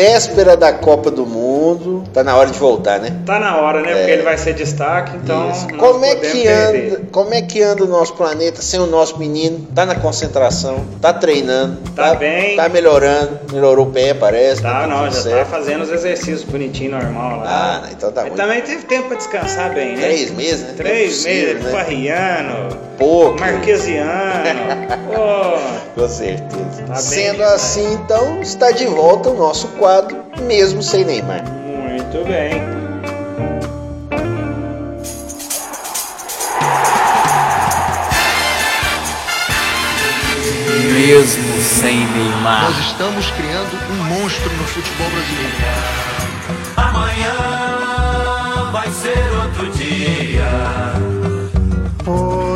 [0.04, 1.53] Véspera da Copa do Mundo,
[2.12, 3.16] tá na hora de voltar, né?
[3.24, 3.94] Tá na hora, né?
[3.94, 5.50] Porque ele vai ser destaque, então.
[5.78, 6.48] Como é que perder.
[6.92, 7.00] anda?
[7.10, 9.66] Como é que anda o nosso planeta sem o nosso menino?
[9.74, 12.56] Tá na concentração, tá treinando, Tá bem.
[12.56, 14.62] tá melhorando, melhorou o pé, parece.
[14.62, 15.48] Tá, não, tudo já tá certo.
[15.48, 17.44] fazendo os exercícios bonitinho, normal lá.
[17.46, 18.36] Ah, não, então tá Ele bom.
[18.36, 20.02] também teve tempo pra descansar bem, né?
[20.02, 20.74] Três meses, né?
[20.76, 21.70] Três Não é possível, meses, né?
[21.70, 23.40] Farriano, Pouco.
[23.40, 24.54] Marquesiano.
[25.14, 26.82] Pô, Com certeza.
[26.86, 27.52] Tá Sendo demais.
[27.54, 31.42] assim, então, está de volta o nosso quadro, mesmo sem Neymar.
[31.44, 32.62] muito bem.
[40.92, 42.70] Mesmo sem Neymar.
[42.70, 46.24] Nós estamos criando um monstro no futebol brasileiro.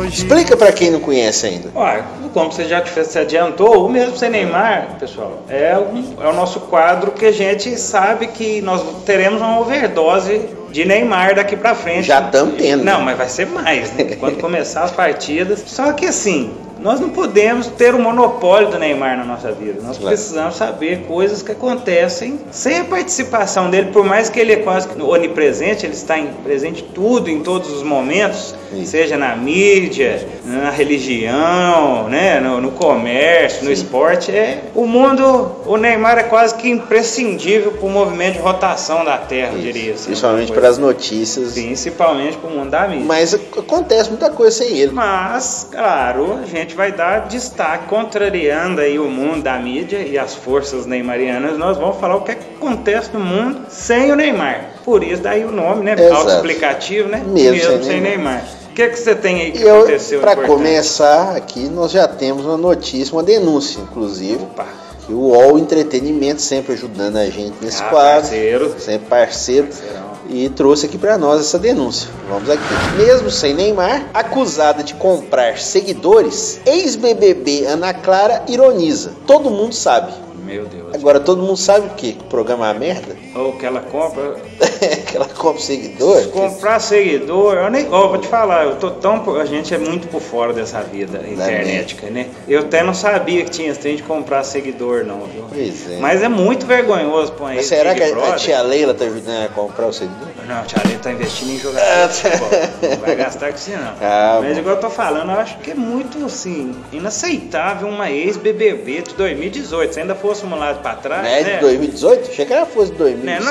[0.09, 1.69] Explica pra quem não conhece ainda.
[1.75, 1.97] Ó,
[2.33, 6.59] como você já se adiantou, o mesmo sem Neymar, pessoal, é, um- é o nosso
[6.61, 10.41] quadro que a gente sabe que nós teremos uma overdose
[10.71, 12.03] de Neymar daqui pra frente.
[12.07, 12.83] Já estamos tendo.
[12.83, 13.05] Não, né?
[13.05, 14.03] mas vai ser mais, né?
[14.19, 15.63] Quando começar as partidas.
[15.67, 19.81] Só que assim, nós não podemos ter o monopólio do Neymar na nossa vida.
[19.81, 20.15] Nós Claro.
[20.15, 24.87] precisamos saber coisas que acontecem sem a participação dele, por mais que ele é quase
[24.87, 28.91] que onipresente, ele está em, presente em tudo, em todos os momentos, Isso.
[28.91, 34.31] seja na mídia, na religião, né, no, no comércio, no esporte.
[34.31, 39.17] É, o mundo, o Neymar é quase que imprescindível para o movimento de rotação da
[39.17, 39.93] Terra, eu diria.
[39.93, 40.61] assim, Principalmente coisa.
[40.61, 41.53] pelas notícias.
[41.53, 43.05] Principalmente para o mundo da mídia.
[43.05, 44.91] Mas ac- acontece muita coisa sem ele.
[44.91, 50.35] Mas, claro, a gente vai dar destaque, contrariando aí o mundo da mídia e as
[50.35, 54.73] forças neymarianas, nós vamos falar o que acontece no mundo sem o Neymar.
[54.83, 55.95] Por isso daí o nome, né?
[56.09, 57.23] Autoexplicativo, né?
[57.25, 58.33] Mesmo sem sem Neymar.
[58.33, 58.43] Neymar.
[58.69, 62.45] O que, que você tem aí que eu, aconteceu para começar aqui, nós já temos
[62.45, 64.67] uma notícia, uma denúncia, inclusive, Opa,
[65.05, 68.75] que o UOL Entretenimento sempre ajudando a gente nesse ah, quadro, parceiro.
[68.79, 70.08] sempre parceiro, Parceirão.
[70.29, 72.09] E trouxe aqui para nós essa denúncia.
[72.29, 72.63] Vamos aqui.
[72.97, 79.13] Mesmo sem Neymar, acusada de comprar seguidores, ex-BBB Ana Clara ironiza.
[79.25, 80.11] Todo mundo sabe.
[80.49, 80.95] Meu Deus.
[80.95, 82.13] Agora todo mundo sabe o quê?
[82.13, 83.15] Que o programa é uma merda?
[83.35, 84.33] Ou que ela compra.
[85.05, 86.27] que ela compra seguidor?
[86.29, 87.87] Comprar seguidor, eu nem.
[87.91, 89.19] Ó, vou te falar, eu tô tão.
[89.39, 92.27] A gente é muito por fora dessa vida internética, né?
[92.47, 95.45] Eu até não sabia que tinha trem de comprar seguidor, não, viu?
[95.47, 95.99] Pois é.
[95.99, 97.57] Mas é muito vergonhoso pôr aí.
[97.57, 100.18] Mas será que a, a tia Leila tá ajudando a comprar o seguidor?
[100.47, 102.49] Não, o Leila tá investindo em jogador de futebol.
[102.91, 103.93] Não vai gastar com isso, não.
[104.01, 104.59] Ah, Mas bom.
[104.59, 109.93] igual eu tô falando, eu acho que é muito, assim, inaceitável uma ex-BBB de 2018.
[109.93, 111.53] Se ainda fôssemos lá pra trás, Não é né?
[111.55, 112.29] de 2018?
[112.31, 113.43] Achei que ela fosse de 2007.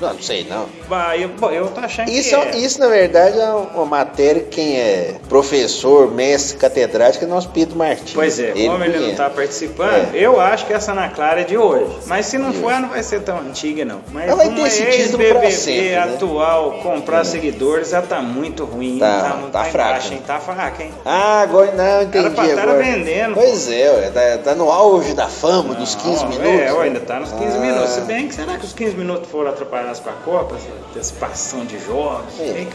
[0.00, 0.66] Não, Não, não sei não.
[0.88, 2.56] Vai, eu, eu tô achando Isso, que é.
[2.58, 7.76] isso, na verdade, é uma matéria que quem é professor, mestre, catedrático é nosso Pedro
[7.76, 8.12] Martins.
[8.14, 10.18] Pois é, como ele não tá participando, É.
[10.18, 11.90] eu acho que essa Ana Clara é de hoje.
[12.06, 14.00] Mas se não for, ela não vai ser tão antiga, não.
[14.12, 16.14] Mas Ela vai ter esse título pra sempre, né?
[16.14, 17.24] atual, comprar É.
[17.24, 18.98] seguidores, já tá muito ruim.
[18.98, 20.14] Tá- não tá em fraca, baixa, né?
[20.16, 20.22] hein?
[20.26, 20.90] Tá fraca, hein?
[21.04, 22.78] Ah, agora não, entendi Era pra estar agora.
[22.78, 26.60] vendendo, Pois é, ué, tá, tá no auge da fama dos 15 Não, minutos.
[26.60, 27.60] É, ué, ainda tá nos 15 Ah.
[27.60, 27.90] minutos.
[27.90, 30.56] Se bem que será que os 15 minutos foram atrapalhados com a Copa?
[30.56, 32.38] Essa antecipação de jogos?
[32.40, 32.66] É.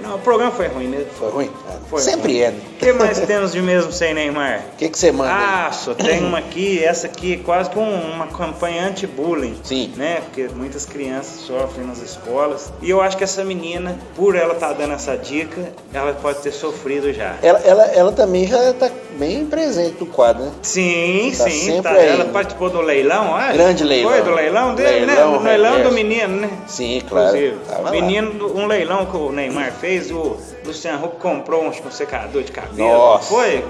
[0.00, 1.06] Não, o programa foi ruim mesmo.
[1.12, 1.50] Foi ruim?
[1.68, 2.40] Ah, Foi Sempre ruim.
[2.40, 2.60] é, né?
[2.74, 4.60] O que mais temos de mesmo sem Neymar?
[4.72, 5.38] O que, que você manda aí?
[5.40, 9.56] Ah, só tem uma aqui, essa aqui, quase com uma campanha anti-bullying.
[9.62, 9.92] Sim.
[9.96, 10.20] Né?
[10.22, 12.72] Porque muitas crianças sofrem nas escolas.
[12.82, 16.52] E eu acho que essa menina, por ela estar dando essa dica, ela pode ter
[16.52, 17.36] sofrido já.
[17.40, 20.52] Ela, ela, ela também já tá bem presente no quadro, né?
[20.62, 21.90] Sim, Tá sim, tá.
[21.92, 22.08] aí.
[22.08, 24.12] Ela participou do leilão, ah, Grande leilão.
[24.12, 25.38] Foi do leilão dele, Leilão né?
[25.38, 25.88] Do leilão reverso.
[25.90, 26.50] do menino, né?
[26.66, 27.36] Sim, claro.
[27.82, 27.90] Lá.
[27.90, 32.42] menino, do- um leilão que o Neymar fez, o Luciano Huck comprou um, acho secador
[32.42, 32.88] de cabelo.
[32.88, 33.28] Nossa.
[33.28, 33.64] Foi?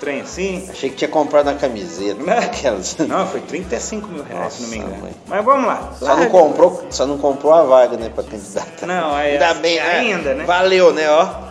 [0.00, 0.66] Trem assim.
[0.70, 2.22] Achei que tinha comprado na camiseta.
[2.22, 2.38] Né?
[2.38, 2.96] Aquelas.
[2.96, 4.96] Não, foi 35 mil reais, se não me engano.
[5.02, 5.12] mãe.
[5.26, 5.90] Mas vamos lá.
[5.98, 8.86] Só não comprou, só não comprou a vaga, né, pra candidatar.
[8.86, 9.82] Não, aí Ainda bem, né?
[9.98, 10.44] ainda, né?
[10.44, 11.49] Valeu, né, ó.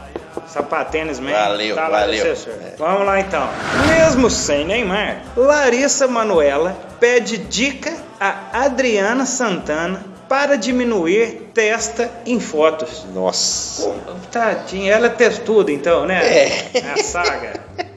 [0.49, 1.31] Sapatênis man.
[1.31, 2.25] Valeu, tá valeu.
[2.25, 2.73] É.
[2.77, 3.47] Vamos lá então.
[3.87, 13.05] Mesmo sem Neymar, Larissa Manuela pede dica a Adriana Santana para diminuir testa em fotos.
[13.13, 13.91] Nossa.
[14.31, 16.21] Tadinha, ela é testuda então, né?
[16.23, 16.79] É.
[16.93, 17.53] A saga.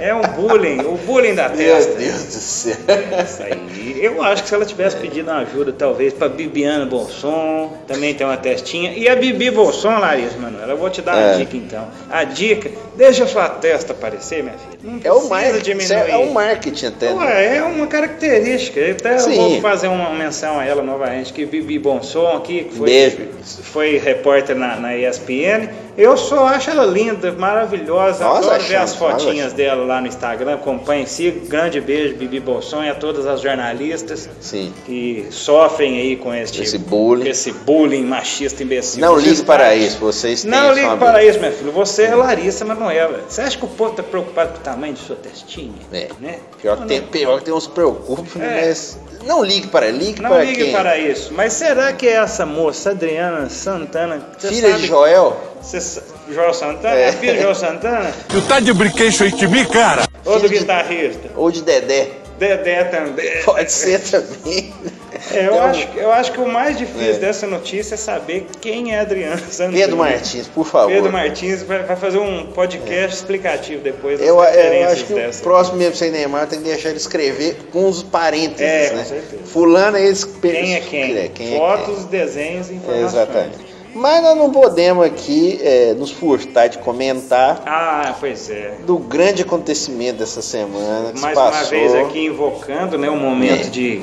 [0.00, 1.94] É um bullying, o bullying da Meu testa.
[1.94, 2.76] Deus do céu.
[3.24, 3.98] Isso aí.
[4.04, 8.26] Eu acho que se ela tivesse pedido uma ajuda, talvez, pra Bibiana Bolson, também tem
[8.26, 8.92] uma testinha.
[8.92, 11.26] E a Bibi Bolson, Larissa, mano, eu vou te dar É.
[11.32, 11.88] uma dica então.
[12.10, 14.78] A dica, deixa a sua testa aparecer, minha filha.
[14.82, 15.62] Não É o marketing.
[15.62, 16.10] diminuir.
[16.10, 17.14] É o marketing até.
[17.14, 17.24] né?
[17.24, 18.80] Ué, é uma característica.
[18.90, 19.36] Até eu Sim.
[19.36, 23.16] vou fazer uma menção a ela novamente, que Bibi Bonson aqui, que foi, Beijo.
[23.62, 28.22] foi repórter na, na ESPN, Eu só acho ela linda, maravilhosa.
[28.24, 30.54] Nós Adoro ver as fotinhas dela lá no Instagram.
[30.54, 31.40] Acompanhe, siga.
[31.48, 34.72] Grande beijo, Bibi Bolson e a todas as jornalistas Sim.
[34.86, 37.28] que sofrem aí com este, Esse bullying.
[37.28, 39.00] esse bullying machista imbecil.
[39.00, 41.72] Não ligue para isso, vocês Não ligue para isso, meu filho.
[41.72, 43.20] Você é Larissa Manoela.
[43.28, 45.72] Você acha que o povo está preocupado com o tamanho de sua testinha?
[45.92, 46.08] É.
[46.20, 46.38] Né?
[46.60, 48.62] Pior que, Não, tem, pior que tem uns preocupos, É.
[48.62, 50.72] mas não ligue para ligue Não para ligue quem?
[50.72, 51.32] para isso.
[51.34, 55.36] Mas será que essa moça, Adriana Santana, Filha sabe- de Joel?
[55.60, 56.94] Você Joel Santana?
[56.94, 57.08] É.
[57.08, 57.12] É.
[57.12, 58.12] filho de Joel Santana?
[58.28, 60.02] Tu tá de brinquedo aí de mim, cara?
[60.24, 61.30] Ou do guitarrista?
[61.36, 62.08] Ou de Dedé?
[62.38, 63.42] Dedé também.
[63.44, 64.72] Pode ser também.
[65.32, 67.18] É, eu, Então, acho, eu acho que o mais difícil É.
[67.18, 69.76] dessa notícia é saber quem é Adriana Santana.
[69.76, 70.88] Pedro Martins, por favor.
[70.92, 75.40] Pedro Martins vai, fazer um podcast explicativo depois das Eu, eu referências acho que dessa.
[75.40, 78.96] o próximo mesmo sem Neymar tem que deixar ele escrever com os parênteses, É, com
[78.96, 79.04] né?
[79.04, 79.42] certeza.
[79.46, 81.16] Fulano é esse Quem é quem?
[81.18, 82.76] É, quem é Fotos, desenhos e quem.
[82.78, 83.12] informações.
[83.14, 83.67] Exatamente.
[83.98, 88.76] Mas nós não podemos aqui é, nos furtar de comentar Ah, pois é.
[88.86, 93.66] do grande acontecimento dessa semana que Mais se uma vez aqui invocando né, um momento
[93.66, 93.70] É.
[93.70, 94.02] de,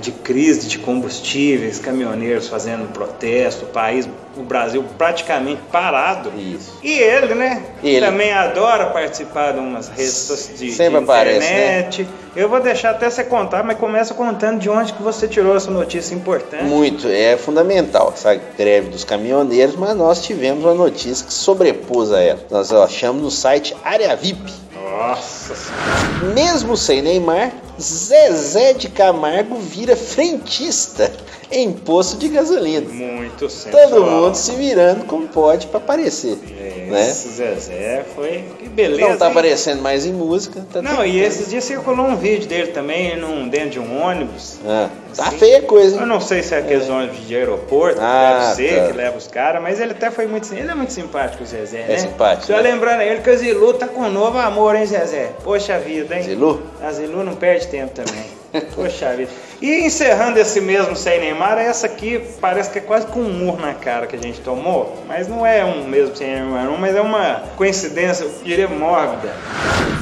[0.00, 6.32] de crise de combustíveis, caminhoneiros fazendo protesto, o país, o Brasil praticamente parado.
[6.36, 6.78] Isso.
[6.82, 7.62] E ele, né?
[7.82, 8.04] Ele.
[8.04, 11.90] Também adora participar de umas redes so- de, Sempre de aparece, né?
[12.34, 15.70] Eu vou deixar até você contar, mas começa contando de onde que você tirou essa
[15.70, 16.64] notícia importante.
[16.64, 22.20] Muito, é fundamental essa greve dos caminhoneiros, mas nós tivemos uma notícia que sobrepôs a
[22.20, 22.40] ela.
[22.50, 24.50] Nós achamos no site Área VIP.
[24.74, 25.54] Nossa.
[26.34, 31.10] Mesmo sem Neymar, Zezé de Camargo vira frentista
[31.52, 32.88] em posto de gasolina.
[32.88, 33.88] Muito sensual.
[33.90, 36.36] Todo mundo se virando como pode para aparecer.
[36.88, 37.02] né?
[37.08, 38.44] Esse Zezé foi.
[38.58, 39.08] Que beleza.
[39.08, 39.30] Não tá hein?
[39.32, 40.64] aparecendo mais em música.
[40.72, 44.58] Tá Não, e esses dias circulou um vídeo dele também num, dentro de um ônibus.
[44.66, 45.38] Ah, tá Assim.
[45.38, 46.06] feia a coisa, Eu hein?
[46.08, 48.86] não sei se é aqueles ônibus de aeroporto, Ah, deve ser, tá.
[48.88, 50.52] que leva os caras, mas ele até foi muito.
[50.54, 51.98] Ele é muito simpático, o Zezé, né?
[51.98, 52.62] simpático, Só né?
[52.62, 55.30] lembrando ele que o Zilu tá com um novo amor, hein, Zezé?
[55.44, 56.22] Poxa vida, hein?
[56.22, 56.62] Zilu?
[56.82, 58.24] A Zilu não perde tempo também.
[58.74, 59.30] Poxa vida.
[59.62, 63.60] E encerrando esse mesmo sem Neymar, essa aqui parece que é quase com um murro
[63.60, 67.00] na cara que a gente tomou, mas não é um mesmo sem Neymar, mas é
[67.00, 69.32] uma coincidência, eu diria mórbida.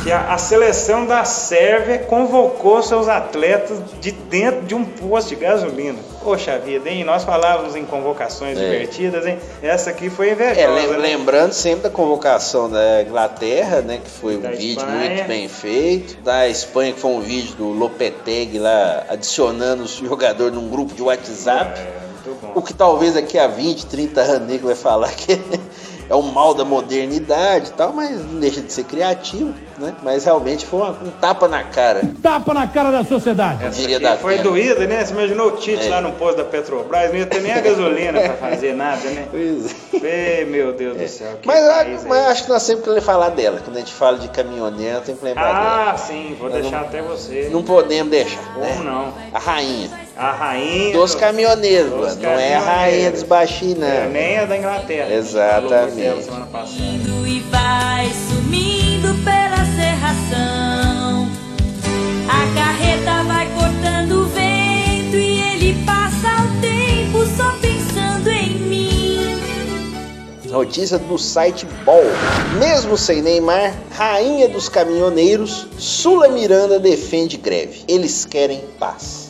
[0.03, 5.37] Que a, a seleção da Sérvia convocou seus atletas de dentro de um posto de
[5.37, 5.99] gasolina.
[6.23, 7.03] Poxa vida, hein?
[7.03, 8.61] Nós falávamos em convocações É.
[8.61, 9.39] divertidas, hein?
[9.63, 10.61] Essa aqui foi invejosa.
[10.61, 10.97] É, né?
[10.99, 14.01] lembrando sempre da convocação da Inglaterra, né?
[14.05, 15.11] Que foi um Da vídeo Espanha.
[15.15, 16.21] muito bem feito.
[16.23, 21.01] Da Espanha, que foi um vídeo do Lopetegui lá adicionando os jogadores num grupo de
[21.03, 21.81] WhatsApp.
[21.81, 21.85] É,
[22.27, 22.53] muito bom.
[22.55, 25.41] O que talvez daqui a 20, 30 anos nego vai falar que
[26.11, 29.95] é o mal da modernidade e tal, mas não deixa de ser criativo, né?
[30.03, 32.03] Mas realmente foi uma- um tapa na cara.
[32.23, 33.65] Tapa na cara da sociedade.
[33.65, 34.43] Essa diria da foi terra.
[34.45, 35.05] doída, né?
[35.05, 35.89] Você imaginou o Tite É.
[35.89, 39.27] lá no posto da Petrobras, não ia ter nem a gasolina pra fazer nada, né?
[39.31, 41.37] Pois Ei, meu Deus do céu.
[41.41, 43.61] que Mas, país a- é mas acho que nós sempre que falar dela.
[43.65, 45.91] Quando a gente fala de caminhoneiro, tem que lembrar dela.
[45.93, 47.49] Ah, sim, vou Nós deixar não- até você.
[47.53, 48.81] Não podemos deixar, Como né?
[48.85, 49.13] não?
[49.33, 49.89] A rainha.
[50.23, 50.93] A rainha.
[50.93, 52.17] Dos do- caminhoneiros, Dos.
[52.19, 53.21] Não é a rainha caminhoneiros.
[53.21, 53.87] dos baixinhos, não.
[53.89, 55.15] É, nem a da Inglaterra.
[55.15, 56.25] Exatamente.
[56.25, 56.79] Semana passada.
[57.27, 61.27] e vai sumindo pela serração.
[62.29, 69.41] A carreta vai cortando o vento e ele passa o tempo só pensando em mim.
[70.51, 72.05] Notícia do site Ball.
[72.59, 77.85] Mesmo sem Neymar, rainha dos caminhoneiros, Sula Miranda defende greve.
[77.89, 79.30] Eles querem paz.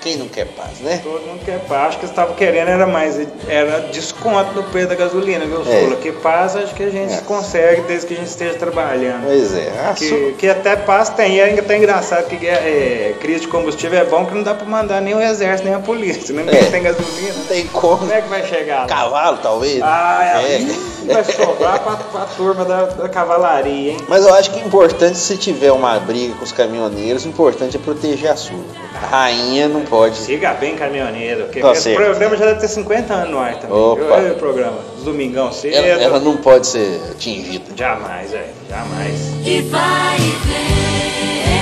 [0.00, 1.00] Quem não quer paz, né?
[1.02, 1.88] Todo mundo quer paz.
[1.88, 5.80] Acho que eles estavam querendo era mais, era desconto no preço da gasolina, viu, É.
[5.80, 5.96] Sula?
[5.96, 7.18] Que paz acho que a gente É.
[7.18, 9.24] consegue desde que a gente esteja trabalhando.
[9.26, 9.68] Pois é.
[9.90, 13.48] A Su- Que, que até paz tem, e é até engraçado que é, crise de
[13.48, 16.44] combustível é bom que não dá pra mandar nem o exército, nem a polícia, né?
[16.44, 16.70] Ninguém É.
[16.70, 17.34] tem gasolina.
[17.36, 17.98] Não tem como.
[17.98, 18.86] Como é que vai chegar lá?
[18.86, 19.80] Cavalo, talvez.
[19.82, 20.60] Ah, É.
[21.06, 23.96] vai sobrar pra, pra turma da, da cavalaria, hein?
[24.08, 27.76] Mas eu acho que é importante, se tiver uma briga com os caminhoneiros, o importante
[27.76, 28.64] é proteger a Sula.
[28.94, 30.16] A rainha não pode.
[30.16, 31.44] Siga bem, caminhoneiro.
[31.44, 33.76] Porque Tá esse programa já deve ter 50 anos no ar também.
[33.76, 34.02] Opa.
[34.14, 34.78] Olha o programa.
[35.04, 35.74] Domingão cedo.
[35.76, 37.64] Ela, ela não pode ser atingida.
[37.76, 38.44] Jamais, velho.
[38.68, 39.20] Jamais.
[39.44, 41.59] E vai e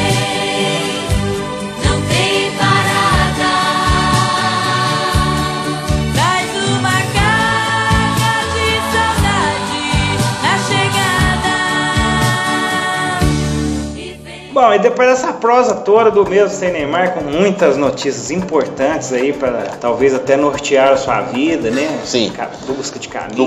[14.60, 19.32] Bom, e depois dessa prosa toda do mesmo sem Neymar, com muitas notícias importantes aí
[19.32, 22.00] para talvez até nortear a sua vida, né?
[22.04, 22.32] Sim.
[22.36, 23.36] Ca- Busca de caminho.
[23.38, 23.46] No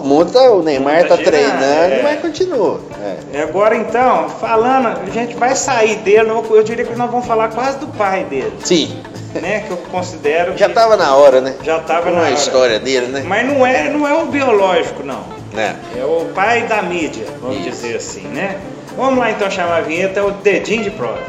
[0.00, 1.62] mundo, tá- o Neymar Tá tá treinando,
[1.94, 2.00] é.
[2.02, 2.80] mas continua.
[2.98, 3.16] É.
[3.34, 7.50] E agora então, falando, a gente vai sair dele, eu diria que nós vamos falar
[7.50, 8.54] quase do pai dele.
[8.64, 9.02] Sim.
[9.34, 9.64] né?
[9.66, 10.56] Que eu considero.
[10.56, 11.56] Já que tava na hora, né?
[11.62, 12.30] Já tava Por na hora.
[12.30, 13.22] história dele, né?
[13.26, 15.22] Mas não é, não é o biológico, não.
[15.54, 15.74] É.
[16.00, 17.68] É o pai da mídia, vamos Isso.
[17.70, 18.56] dizer assim, né?
[18.98, 21.22] Vamos lá então chamar a vinheta, é o dedinho de prosa.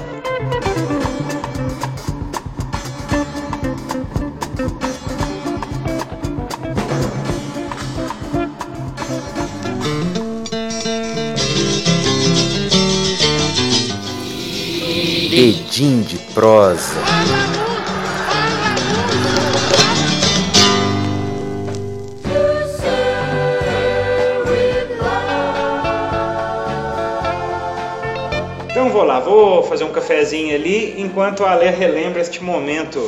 [15.29, 16.95] Dedinho de prosa.
[28.99, 32.99] Vou lá, vou fazer um cafezinho ali enquanto a Alê relembra este momento.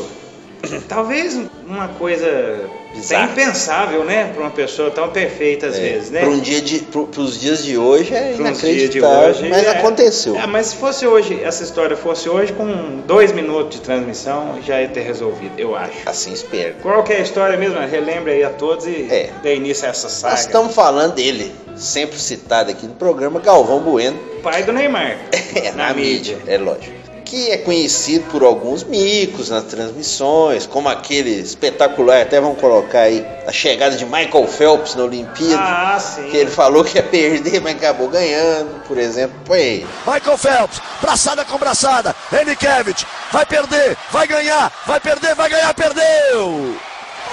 [0.88, 1.38] Talvez
[1.68, 2.62] uma coisa
[3.02, 3.32] Bizarra.
[3.32, 4.32] impensável, né?
[4.34, 6.22] Para uma pessoa tão perfeita às vezes, né?
[6.22, 9.30] Para um dia de, pro, pros dias de hoje é Pra uns dias de inacreditável,
[9.30, 9.70] hoje, mas é.
[9.70, 10.36] aconteceu.
[10.38, 14.82] É, mas se fosse hoje, essa história fosse hoje, com dois minutos de transmissão, já
[14.82, 15.98] ia ter resolvido, eu acho.
[16.06, 16.76] Assim espero.
[16.82, 17.80] Qual que é a história mesmo?
[17.80, 19.30] Relembre aí a todos e É.
[19.42, 20.34] dê início a essa saga.
[20.34, 25.18] Nós estamos falando dele, sempre citado aqui no programa, Galvão Bueno, Pai do Neymar.
[25.56, 27.01] é, na, mídia, é lógico.
[27.32, 33.26] Que é conhecido por alguns micos nas transmissões, como aquele espetacular, até vamos colocar aí,
[33.48, 36.30] a chegada de Michael Phelps na Olimpíada, Ah, sim.
[36.30, 39.34] que ele falou que ia perder, mas acabou ganhando, por exemplo.
[39.46, 39.88] Põe aí.
[40.06, 42.14] Michael Phelps, braçada com braçada.
[42.34, 46.76] Enikevich, vai perder, vai ganhar, vai perder, vai ganhar, perdeu!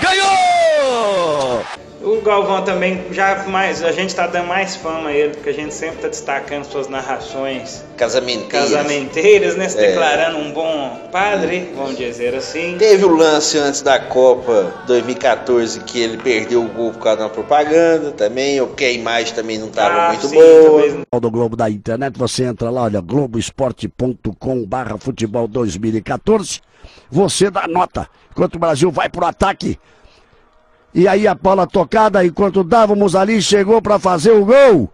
[0.00, 1.64] Ganhou!
[2.00, 5.52] O Galvão também, já mais, a gente tá dando mais fama a ele, porque a
[5.52, 8.70] gente sempre tá destacando suas narrações Casamenteiras.
[8.70, 9.68] casamenteiras, né?
[9.68, 9.88] Se É.
[9.88, 12.76] declarando um bom padre, vamos dizer assim.
[12.78, 17.22] Teve o lance antes da Copa 2014 que ele perdeu o gol por causa de
[17.24, 20.62] uma propaganda também, ou porque a imagem também não estava Ah, muito sim, boa.
[20.64, 26.60] talvez do Globo da internet, você entra lá, olha, globoesporte.com barra futebol 2014,
[27.10, 29.76] você dá nota, enquanto o Brasil vai pro ataque,
[30.94, 34.90] e aí a bola tocada, enquanto dávamos ali, chegou para fazer o gol,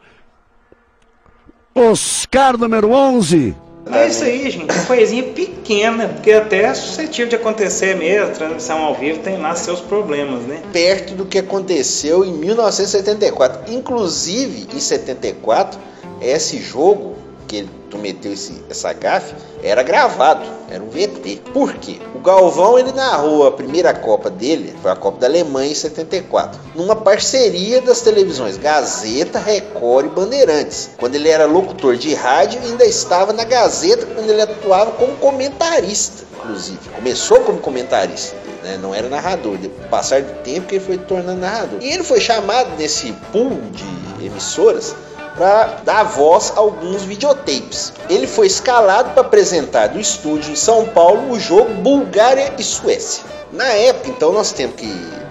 [1.74, 3.54] Oscar número 11,
[3.90, 4.72] É isso aí, gente.
[4.72, 8.28] Uma coisinha pequena, porque até é suscetível de acontecer mesmo.
[8.28, 10.62] A transmissão ao vivo tem lá seus problemas, né?
[10.72, 13.72] perto do que aconteceu em 1974.
[13.72, 15.78] Inclusive, em 74,
[16.20, 17.16] esse jogo
[17.46, 21.42] que ele cometeu esse, essa gafe era gravado, era um VT.
[21.52, 21.98] Por quê?
[22.14, 26.60] O Galvão ele narrou a primeira Copa dele, foi a Copa da Alemanha em 74,
[26.74, 30.90] numa parceria das televisões Gazeta, Record e Bandeirantes.
[30.96, 36.24] Quando ele era locutor de rádio, ainda estava na Gazeta quando ele atuava como comentarista,
[36.38, 36.78] inclusive.
[36.96, 38.78] Começou como comentarista né?
[38.80, 39.56] Não era narrador.
[39.56, 41.78] O passar do tempo que ele foi tornando narrador.
[41.80, 44.96] E ele foi chamado nesse pool de emissoras
[45.36, 47.92] para dar voz a alguns videotapes.
[48.08, 53.24] Ele foi escalado para apresentar do estúdio em São Paulo o jogo Bulgária e Suécia.
[53.52, 54.86] Na época, então, nós temos que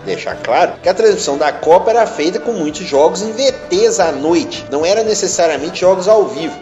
[0.06, 4.12] deixar claro que a transmissão da Copa era feita com muitos jogos em VTs à
[4.12, 6.58] noite, não era necessariamente jogos ao vivo.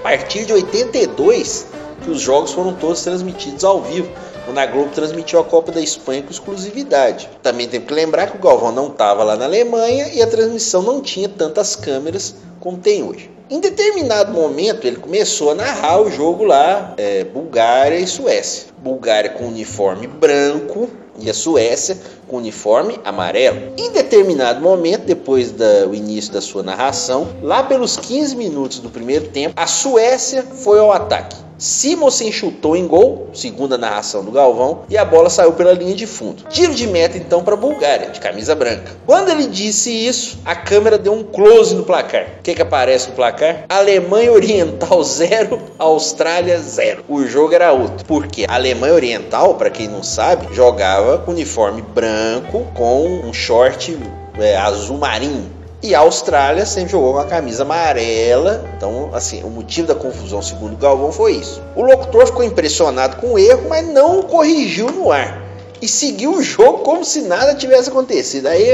[0.00, 1.66] A partir de 82,
[2.02, 4.10] que os jogos foram todos transmitidos ao vivo,
[4.44, 7.28] quando a Globo transmitiu a Copa da Espanha com exclusividade.
[7.42, 10.82] Também tem que lembrar que o Galvão não estava lá na Alemanha e a transmissão
[10.82, 12.34] não tinha tantas câmeras
[12.64, 13.30] como tem hoje.
[13.50, 18.68] Em determinado momento, ele começou a narrar o jogo lá, é, Bulgária e Suécia.
[18.78, 20.88] Bulgária com uniforme branco
[21.20, 23.74] e a Suécia com uniforme amarelo.
[23.76, 29.28] Em determinado momento, depois do início da sua narração, lá pelos 15 minutos do primeiro
[29.28, 31.44] tempo, a Suécia foi ao ataque.
[31.56, 35.94] Simonsen chutou em gol, segundo a narração do Galvão, e a bola saiu pela linha
[35.94, 36.44] de fundo.
[36.48, 38.92] Tiro de meta então para a Bulgária, de camisa branca.
[39.06, 42.26] Quando ele disse isso, a câmera deu um close no placar.
[42.40, 43.64] O que, que aparece no placar?
[43.68, 47.04] Alemanha Oriental 0, Austrália 0.
[47.08, 48.04] O jogo era outro.
[48.06, 53.98] Porque a Alemanha Oriental, para quem não sabe, jogava com uniforme branco com um short
[54.38, 55.50] é, azul marinho.
[55.82, 58.64] E a Austrália sempre jogou com a camisa amarela.
[58.74, 61.60] Então, assim, o motivo da confusão, segundo Galvão, foi isso.
[61.76, 65.42] O locutor ficou impressionado com o erro, mas não corrigiu no ar.
[65.82, 68.46] E seguiu o jogo como se nada tivesse acontecido.
[68.46, 68.66] Aí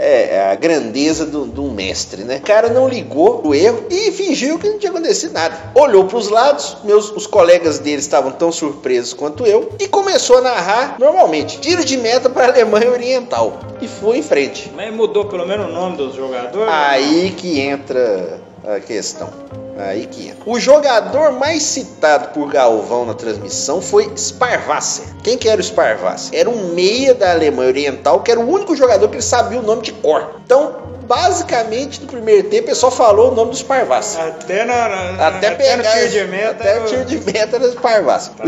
[0.00, 2.38] é, é a grandeza do, do mestre, né?
[2.38, 5.72] O cara não ligou o erro e fingiu que não tinha acontecido nada.
[5.74, 10.38] Olhou para os lados, meus, os colegas dele estavam tão surpresos quanto eu, e começou
[10.38, 11.60] a narrar normalmente.
[11.60, 13.60] Tiro de meta para a Alemanha Oriental.
[13.80, 14.72] E foi em frente.
[14.74, 16.72] Mas mudou pelo menos o nome dos jogadores?
[16.72, 19.28] Aí que entra a questão.
[19.78, 20.42] Aí que entra.
[20.44, 25.04] O jogador mais citado por Galvão na transmissão foi Sparwasser.
[25.22, 26.38] Quem que era o Sparwasser?
[26.38, 29.62] Era um meia da Alemanha Oriental, que era o único jogador que ele sabia o
[29.62, 30.36] nome de cor.
[30.44, 30.76] Então,
[31.08, 34.16] basicamente no primeiro tempo ele só falou o nome dos Parvás.
[34.18, 36.50] Até, na, na- Até no pegar tiro de meta.
[36.50, 37.58] até eu- o tiro de meta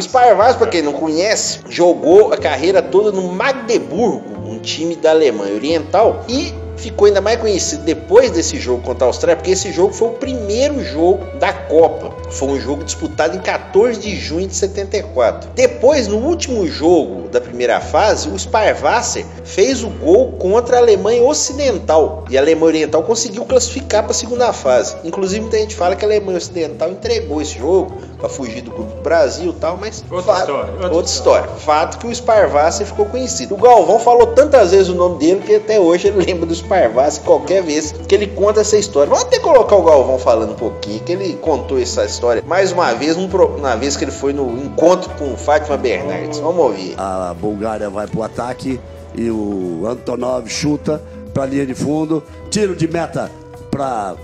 [0.01, 5.55] Sparvas, pra quem não conhece, jogou a carreira toda no Magdeburgo, um time da Alemanha
[5.55, 9.93] Oriental e ficou ainda mais conhecido depois desse jogo contra a Austrália, porque esse jogo
[9.93, 12.13] foi o primeiro jogo da Copa.
[12.31, 15.51] Foi um jogo disputado em 14 de junho de 74.
[15.55, 21.23] Depois, no último jogo da primeira fase, o Sparwasser fez o gol contra a Alemanha
[21.23, 24.97] Ocidental e a Alemanha Oriental conseguiu classificar para a segunda fase.
[25.05, 28.95] Inclusive, muita gente fala que a Alemanha Ocidental entregou esse jogo para fugir do grupo
[28.97, 31.49] do Brasil e tal, mas Outra fato- história, outra outra história.
[31.59, 33.55] Fato que o Sparwasser ficou conhecido.
[33.55, 37.23] O Galvão falou tantas vezes o nome dele que até hoje ele lembra do Sparwasser
[37.25, 39.11] qualquer vez que ele conta essa história.
[39.11, 42.93] Vamos até colocar o Galvão falando um pouquinho, que ele contou essa história mais uma
[42.95, 43.17] vez,
[43.61, 46.39] na vez que ele foi no encontro com Fátima Bernardes.
[46.39, 46.95] Vamos ouvir.
[46.97, 48.81] A Bulgária vai pro ataque
[49.15, 51.03] e o Antonov chuta
[51.35, 53.31] pra linha de fundo, tiro de meta
[53.71, 54.15] pra,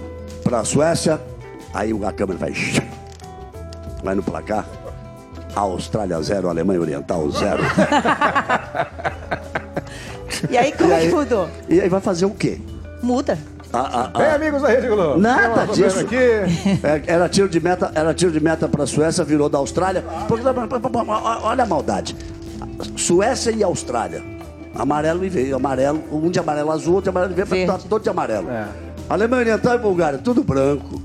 [0.42, 1.20] pra Suécia.
[1.72, 2.52] Aí a câmera vai.
[4.00, 4.64] Vai no placar.
[5.56, 7.58] Austrália 0, Alemanha Oriental 0.
[10.50, 11.48] E aí, como E é que aí- mudou?
[11.68, 12.58] E aí vai fazer o quê?
[13.02, 13.38] Muda.
[13.72, 15.20] A- a- Bem, a- amigos da Rede Globo.
[15.20, 16.06] Nada disso.
[16.12, 20.02] É, Era tiro de meta, era tiro de meta para a Suécia, virou da Austrália.
[20.26, 20.44] Porque,
[21.42, 22.16] Olha a maldade.
[22.96, 24.22] Suécia e Austrália.
[24.74, 28.02] Amarelo e veio, amarelo, um de amarelo azul, outro de amarelo e veio, tá todo
[28.02, 28.48] de amarelo.
[28.50, 28.66] É.
[29.08, 31.00] Alemanha Oriental e Bulgária, tudo branco.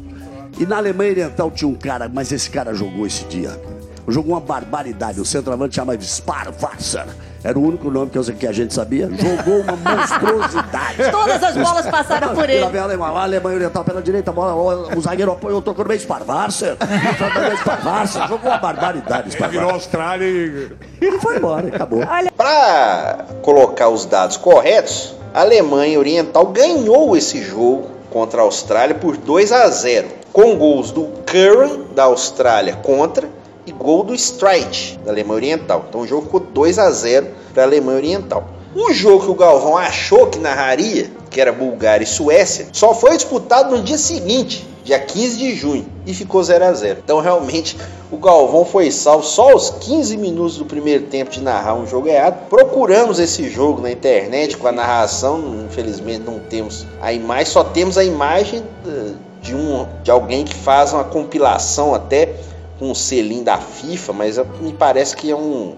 [0.59, 3.59] E na Alemanha Oriental tinha um cara, mas esse cara jogou esse dia.
[4.07, 5.19] Jogou uma barbaridade.
[5.19, 7.05] O centroavante chamava Sparwasser.
[7.43, 9.09] Era o único nome que, eu- que a gente sabia.
[9.09, 10.95] Jogou uma monstruosidade.
[11.11, 12.63] Todas as bolas passaram por ele.
[12.77, 15.99] Alemanha, a Alemanha Oriental pela direita, a bola, o, zagueiro apoiou, tocou no meio.
[15.99, 16.77] Sparwasser,
[18.27, 19.73] jogou uma barbaridade, Virou Sparwasser.
[19.73, 20.71] Austrália e.
[21.01, 22.01] Ele foi embora, acabou.
[22.37, 29.17] Para colocar os dados corretos, a Alemanha Oriental ganhou esse jogo contra a Austrália por
[29.17, 33.27] 2 a 0, com gols do Curran da Austrália contra
[33.65, 35.85] e gol do Streit da Alemanha Oriental.
[35.87, 38.47] Então o jogo ficou 2 a 0 para a Alemanha Oriental.
[38.75, 43.15] Um jogo que o Galvão achou que narraria, que era Bulgária e Suécia, só foi
[43.15, 46.99] disputado no dia seguinte, dia 15 de junho, e ficou 0 a 0.
[47.03, 47.77] Então realmente
[48.11, 52.07] o Galvão foi salvo só aos 15 minutos do primeiro tempo de narrar um jogo
[52.07, 52.47] errado.
[52.49, 57.95] Procuramos esse jogo na internet com a narração, infelizmente não temos a imagem, só temos
[57.95, 62.33] a imagem eh, de um de alguém que faz uma compilação até
[62.83, 65.73] com um selinho da FIFA, mas me parece que é um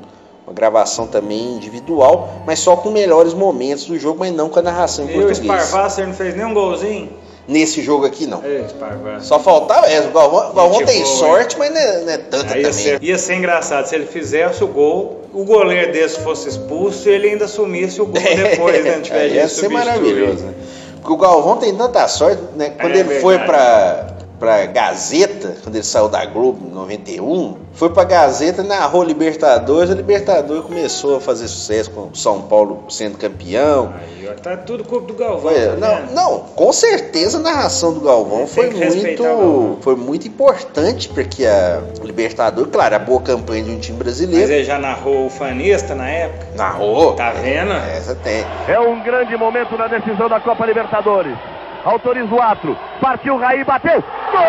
[0.48, 4.62] uma gravação também individual, mas só com melhores momentos do jogo, mas não com a
[4.62, 5.64] narração em E o português.
[5.64, 7.10] Sparwasser não fez nenhum golzinho?
[7.48, 8.44] Nesse jogo aqui não.
[8.70, 9.24] Sparwasser.
[9.24, 12.54] Só faltava, é, o Galvão, o tem boa, sorte, mas não é, não é tanta
[12.54, 12.86] Aí ia também.
[12.86, 17.12] ser, ia ser engraçado se ele fizesse o gol, o goleiro desse fosse expulso e
[17.12, 19.00] ele ainda assumisse o gol depois, né?
[19.02, 20.54] Tiver jeito ia ser maravilhoso, né?
[21.02, 22.70] Porque o Galvão tem tanta sorte, né?
[22.70, 24.15] Quando É ele foi verdade.
[24.40, 29.96] Pra, Gazeta, quando ele saiu da Globo em 91, foi pra Gazeta, narrou Libertadores, a
[29.96, 33.94] Libertadores começou a fazer sucesso com o São Paulo sendo campeão.
[34.02, 35.42] Aí, ó, tá tudo culpa do Galvão.
[35.52, 39.78] Foi- tá não, não, com certeza a narração do Galvão foi que muito, Galvão.
[39.82, 44.52] foi muito importante porque a Libertadores, claro, a boa campanha de um time Mas brasileiro,
[44.52, 46.46] ele já narrou o fanista na época.
[46.56, 47.14] narrou.
[47.14, 47.72] Tá vendo?
[47.74, 48.44] Essa tem.
[48.68, 51.38] É um grande momento na decisão da Copa Libertadores.
[51.86, 52.76] Autoriza o ato.
[53.00, 54.04] Partiu Raí, bateu.
[54.32, 54.42] Gol!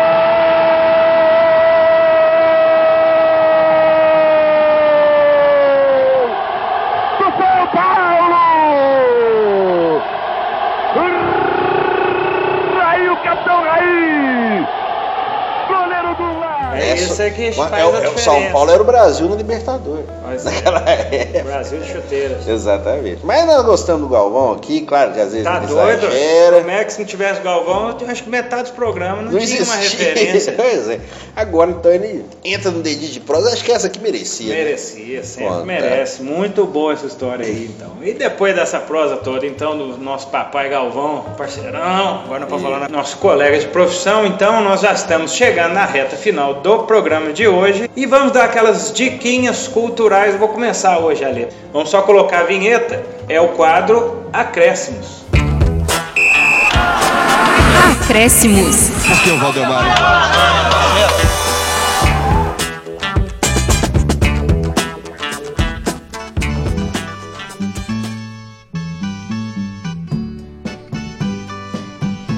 [7.19, 8.41] Do São Paulo!
[12.79, 14.67] Raí, o capitão Raí!
[15.67, 16.15] Goleiro
[16.77, 16.99] do lado!
[16.99, 18.21] É isso é que Uma- faz é o- a é o diferença.
[18.23, 20.05] São Paulo era o Brasil no Libertadores.
[20.25, 21.43] Mas é, Naquela época.
[21.43, 22.47] Brasil de chuteiras.
[22.47, 23.19] Exatamente.
[23.25, 26.05] Mas nós gostamos do Galvão aqui, claro que às vezes Tá doido?
[26.05, 26.57] exagera.
[26.59, 29.39] Como é que se não tivesse Galvão, eu acho que metade dos programas não, Não
[29.39, 30.07] tinha uma existia.
[30.13, 30.53] referência.
[30.57, 30.99] pois é.
[31.35, 34.49] Agora então ele entra no dedinho de prosa, acho que essa aqui merecia.
[34.53, 34.63] né?
[34.63, 35.65] Merecia, sempre Conta.
[35.65, 36.21] merece.
[36.23, 37.91] Muito boa essa história aí, então.
[38.01, 42.89] E depois dessa prosa toda, então, do nosso papai Galvão, parceirão, agora não pode falar
[42.89, 47.47] nosso colega de profissão, então nós já estamos chegando na reta final do programa de
[47.47, 50.35] hoje e vamos dar aquelas diquinhas culturais.
[50.35, 51.47] Vou começar hoje a ler.
[51.71, 55.23] Vamos só colocar a vinheta, é o quadro Acréscimos.
[58.03, 58.89] Acréscimos.
[59.09, 59.85] Aqui é o Valdemar.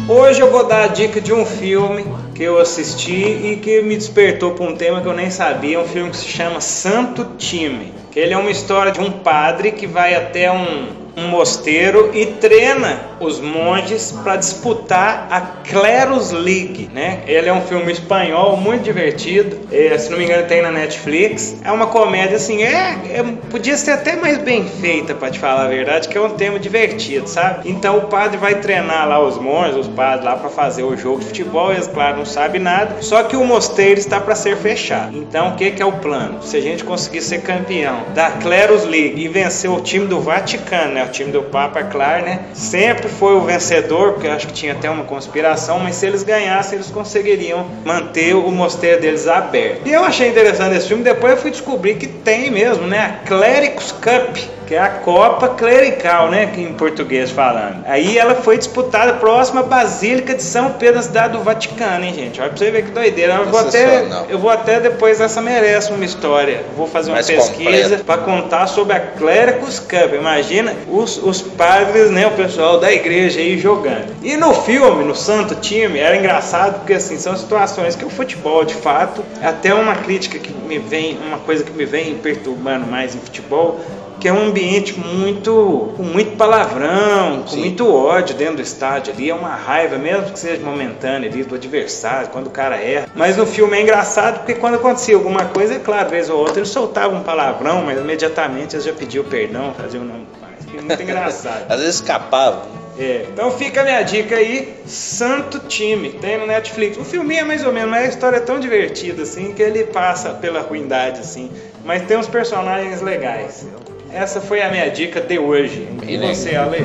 [0.07, 3.97] Hoje eu vou dar a dica de um filme que eu assisti e que me
[3.97, 7.91] despertou para um tema que eu nem sabia, um filme que se chama Santo Time.
[8.09, 10.87] Que ele é uma história de um padre que vai até um,
[11.17, 17.21] um mosteiro e treina os monges para disputar a Clerus League, né?
[17.27, 21.57] Ele é um filme espanhol muito divertido, é, se não me engano tem na Netflix.
[21.63, 25.65] É uma comédia assim, é, é- podia ser até mais bem feita para te falar
[25.65, 27.69] a verdade, que é um tema divertido, sabe?
[27.69, 31.19] Então o padre vai treinar lá os monges, os padres lá para fazer o jogo
[31.19, 32.97] de futebol, eles claro não sabem nada.
[33.01, 35.17] Só que o mosteiro está para ser fechado.
[35.17, 36.41] Então o que que é o plano?
[36.41, 40.98] Se a gente conseguir ser campeão da Clerus League e vencer o time do Vaticano,
[40.99, 41.05] né?
[41.05, 42.39] O time do Papa, claro, né?
[42.53, 46.77] Sempre foi o vencedor, porque acho que tinha até uma conspiração, mas se eles ganhassem,
[46.77, 49.87] eles conseguiriam manter o mosteiro deles aberto.
[49.87, 53.21] E eu achei interessante esse filme, depois eu fui descobrir que tem mesmo, né?
[53.23, 54.37] A Clericus Cup,
[54.69, 56.45] que é a Copa Clerical, né?
[56.45, 57.83] Que em português falando.
[57.87, 62.13] Aí ela foi disputada próxima à Basílica de São Pedro, na cidade do Vaticano, hein,
[62.13, 62.39] gente?
[62.39, 63.33] Olha pra você ver que doideira.
[63.33, 66.63] Eu vou até, eu vou até depois, essa merece uma história.
[66.77, 70.13] Vou fazer uma Mais pesquisa para contar sobre a Clericus Cup.
[70.13, 74.13] Imagina os, os padres, né, o pessoal da igreja aí jogando.
[74.21, 78.63] E no filme, no Santo Time, era engraçado porque assim, são situações que o futebol,
[78.63, 82.85] de fato, é até uma crítica que me vem, uma coisa que me vem perturbando
[82.85, 83.79] mais em futebol,
[84.19, 89.29] que é um ambiente muito com muito palavrão, com muito ódio dentro do estádio ali,
[89.29, 93.07] é uma raiva, mesmo que seja momentânea ali do adversário, quando o cara erra.
[93.15, 96.59] Mas no filme é engraçado porque quando acontecia alguma coisa, é claro, vez ou outra
[96.59, 100.77] eles soltavam um palavrão, mas imediatamente eles já pediam perdão, faziam não mais.
[100.77, 101.65] É muito engraçado.
[101.71, 102.79] Às vezes escapava.
[102.97, 106.97] É, então fica a minha dica aí, Santo Time, tem no Netflix.
[106.97, 109.85] O filme é mais ou menos, mas a história é tão divertida assim que ele
[109.85, 111.49] passa pela ruindade assim,
[111.85, 113.65] mas tem uns personagens legais.
[114.11, 115.87] Essa foi a minha dica de hoje.
[116.07, 116.79] E você, Ale?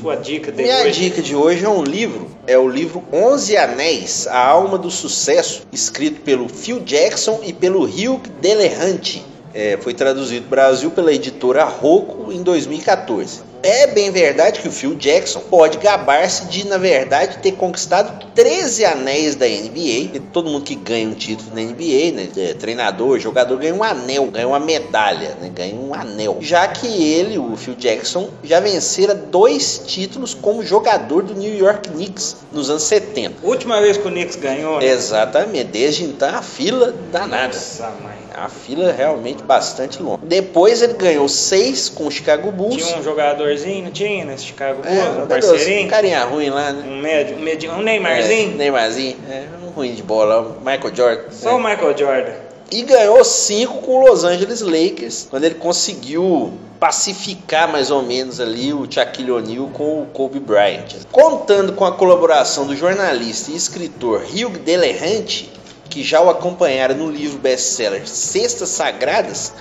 [0.00, 1.00] Sua dica de Minha hoje?
[1.00, 5.62] dica de hoje é um livro, é o livro Onze Anéis, A Alma do Sucesso,
[5.72, 9.22] escrito pelo Phil Jackson e pelo Hugh Delehanty.
[9.54, 13.40] É, foi traduzido para o Brasil pela editora Rocco em 2014.
[13.66, 18.84] É bem verdade que o Phil Jackson pode gabar-se de, na verdade, ter conquistado 13
[18.84, 20.14] anéis da NBA.
[20.14, 23.82] E todo mundo que ganha um título na NBA, né, é, treinador, jogador, ganha um
[23.82, 26.38] anel, ganha uma medalha, né, ganha um anel.
[26.40, 31.88] Já que ele, o Phil Jackson, já vencera dois títulos como jogador do New York
[31.88, 33.34] Knicks nos anos 70.
[33.42, 34.86] Última vez que o Knicks ganhou, né?
[34.86, 37.48] Exatamente, desde então a fila danada.
[37.48, 38.26] Nossa, mãe.
[38.36, 40.20] A fila realmente bastante longa.
[40.22, 42.84] Depois ele ganhou seis com o Chicago Bulls.
[42.84, 45.88] Tinha um jogadorzinho, não tinha nesse Chicago Bulls, É, um um parceirinho?
[45.90, 46.84] carinha ruim lá, né?
[46.88, 48.52] Um médio, um, médio, um Neymarzinho?
[48.52, 49.16] É, Neymarzinho.
[49.30, 50.56] É, um ruim de bola.
[50.64, 51.22] Michael Jordan.
[51.30, 51.52] Só É.
[51.54, 52.32] o Michael Jordan.
[52.70, 58.40] E ganhou cinco com o Los Angeles Lakers, quando ele conseguiu pacificar mais ou menos
[58.40, 60.94] ali o Shaquille O'Neal com o Kobe Bryant.
[61.12, 65.48] Contando com a colaboração do jornalista e escritor Hugh Delehanty,
[65.88, 69.52] que já o acompanhara no livro best-seller Cestas Sagradas,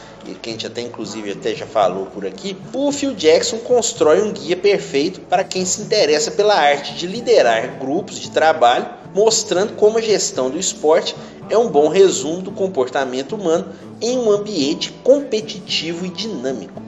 [0.41, 4.31] que a gente até inclusive até já falou por aqui, o Phil Jackson constrói um
[4.31, 9.97] guia perfeito para quem se interessa pela arte de liderar grupos de trabalho, mostrando como
[9.97, 11.15] a gestão do esporte
[11.49, 13.67] é um bom resumo do comportamento humano
[14.01, 16.81] em um ambiente competitivo e dinâmico.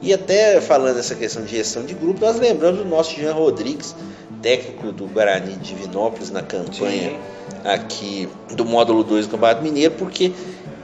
[0.00, 3.94] E até falando dessa questão de gestão de grupo, nós lembramos do nosso Jean Rodrigues,
[4.40, 7.18] técnico do Guarani de Divinópolis na campanha Sim.
[7.64, 10.32] Aqui do módulo 2 do Campeonato Mineiro, porque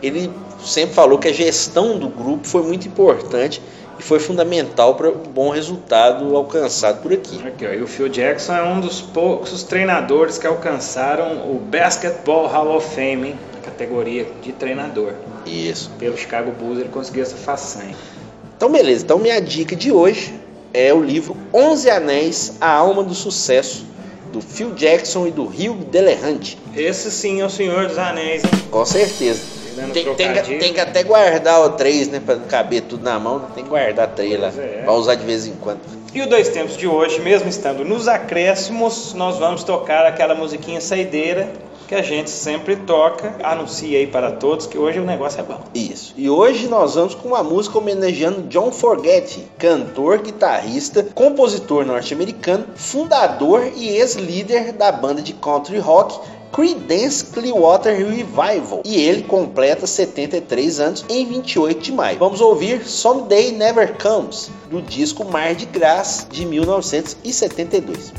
[0.03, 0.31] ele
[0.65, 3.61] sempre falou que a gestão do grupo foi muito importante
[3.99, 7.41] e foi fundamental para o bom resultado alcançado por aqui.
[7.47, 12.47] Aqui, ó, e o Phil Jackson é um dos poucos treinadores que alcançaram o Basketball
[12.47, 13.39] Hall of Fame, hein?
[13.69, 15.13] categoria de treinador.
[15.47, 15.91] Isso.
[15.99, 17.95] Pelo Chicago Bulls ele conseguiu essa façanha.
[18.57, 19.05] Então, beleza.
[19.05, 20.35] Então, minha dica de hoje
[20.73, 23.85] é o livro Onze Anéis, A Alma do Sucesso,
[24.33, 26.59] do Phil Jackson e do Hugh Delehanty.
[26.77, 28.51] Esse sim é o Senhor dos Anéis, hein?
[28.71, 29.41] Com certeza.
[29.93, 32.21] Tem, tem que- tem que até guardar o três, né?
[32.25, 34.51] Pra não caber tudo na mão, tem que guardar três lá.
[34.53, 34.83] Pois é.
[34.83, 35.79] Pra usar de vez em quando.
[36.13, 40.81] E o Dois Tempos de hoje, mesmo estando nos acréscimos, nós vamos tocar aquela musiquinha
[40.81, 41.49] saideira
[41.89, 43.35] que a gente sempre toca.
[43.43, 45.61] Anuncia aí para todos que hoje o negócio é bom.
[45.75, 46.13] Isso.
[46.17, 53.73] E hoje nós vamos com uma música homenageando John Forget, cantor, guitarrista, compositor norte-americano, fundador
[53.75, 56.21] e ex-líder da banda de country rock
[56.53, 58.83] Creedence Clearwater Revival.
[58.85, 62.19] E ele completa 73 anos em 28 de maio.
[62.19, 68.13] Vamos ouvir Someday Never Comes, do disco Mar de Graça de 1972.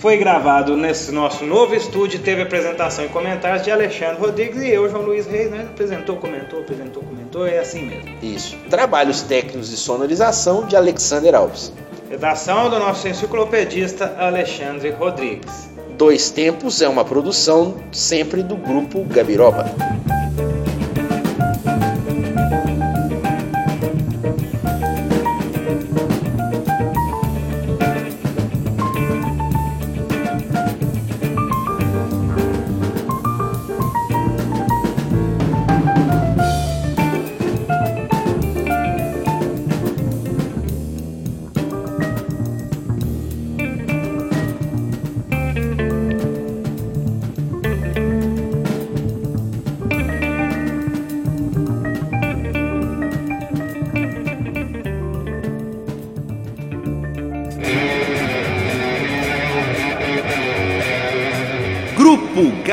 [0.00, 4.88] Foi gravado nesse nosso novo estúdio, teve apresentação e comentários de Alexandre Rodrigues e eu,
[4.88, 5.68] João Luiz Reis, né?
[5.70, 8.16] Apresentou, comentou, apresentou, comentou, é assim mesmo.
[8.22, 8.56] Isso.
[8.70, 11.70] Trabalhos técnicos de sonorização de Alexander Alves.
[12.10, 15.70] Redação do nosso enciclopedista Alexandre Rodrigues.
[15.96, 19.66] Dois Tempos é uma produção sempre do grupo Gabiroba.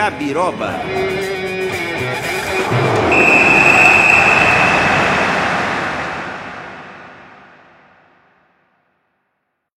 [0.07, 1.16] Jabiroba.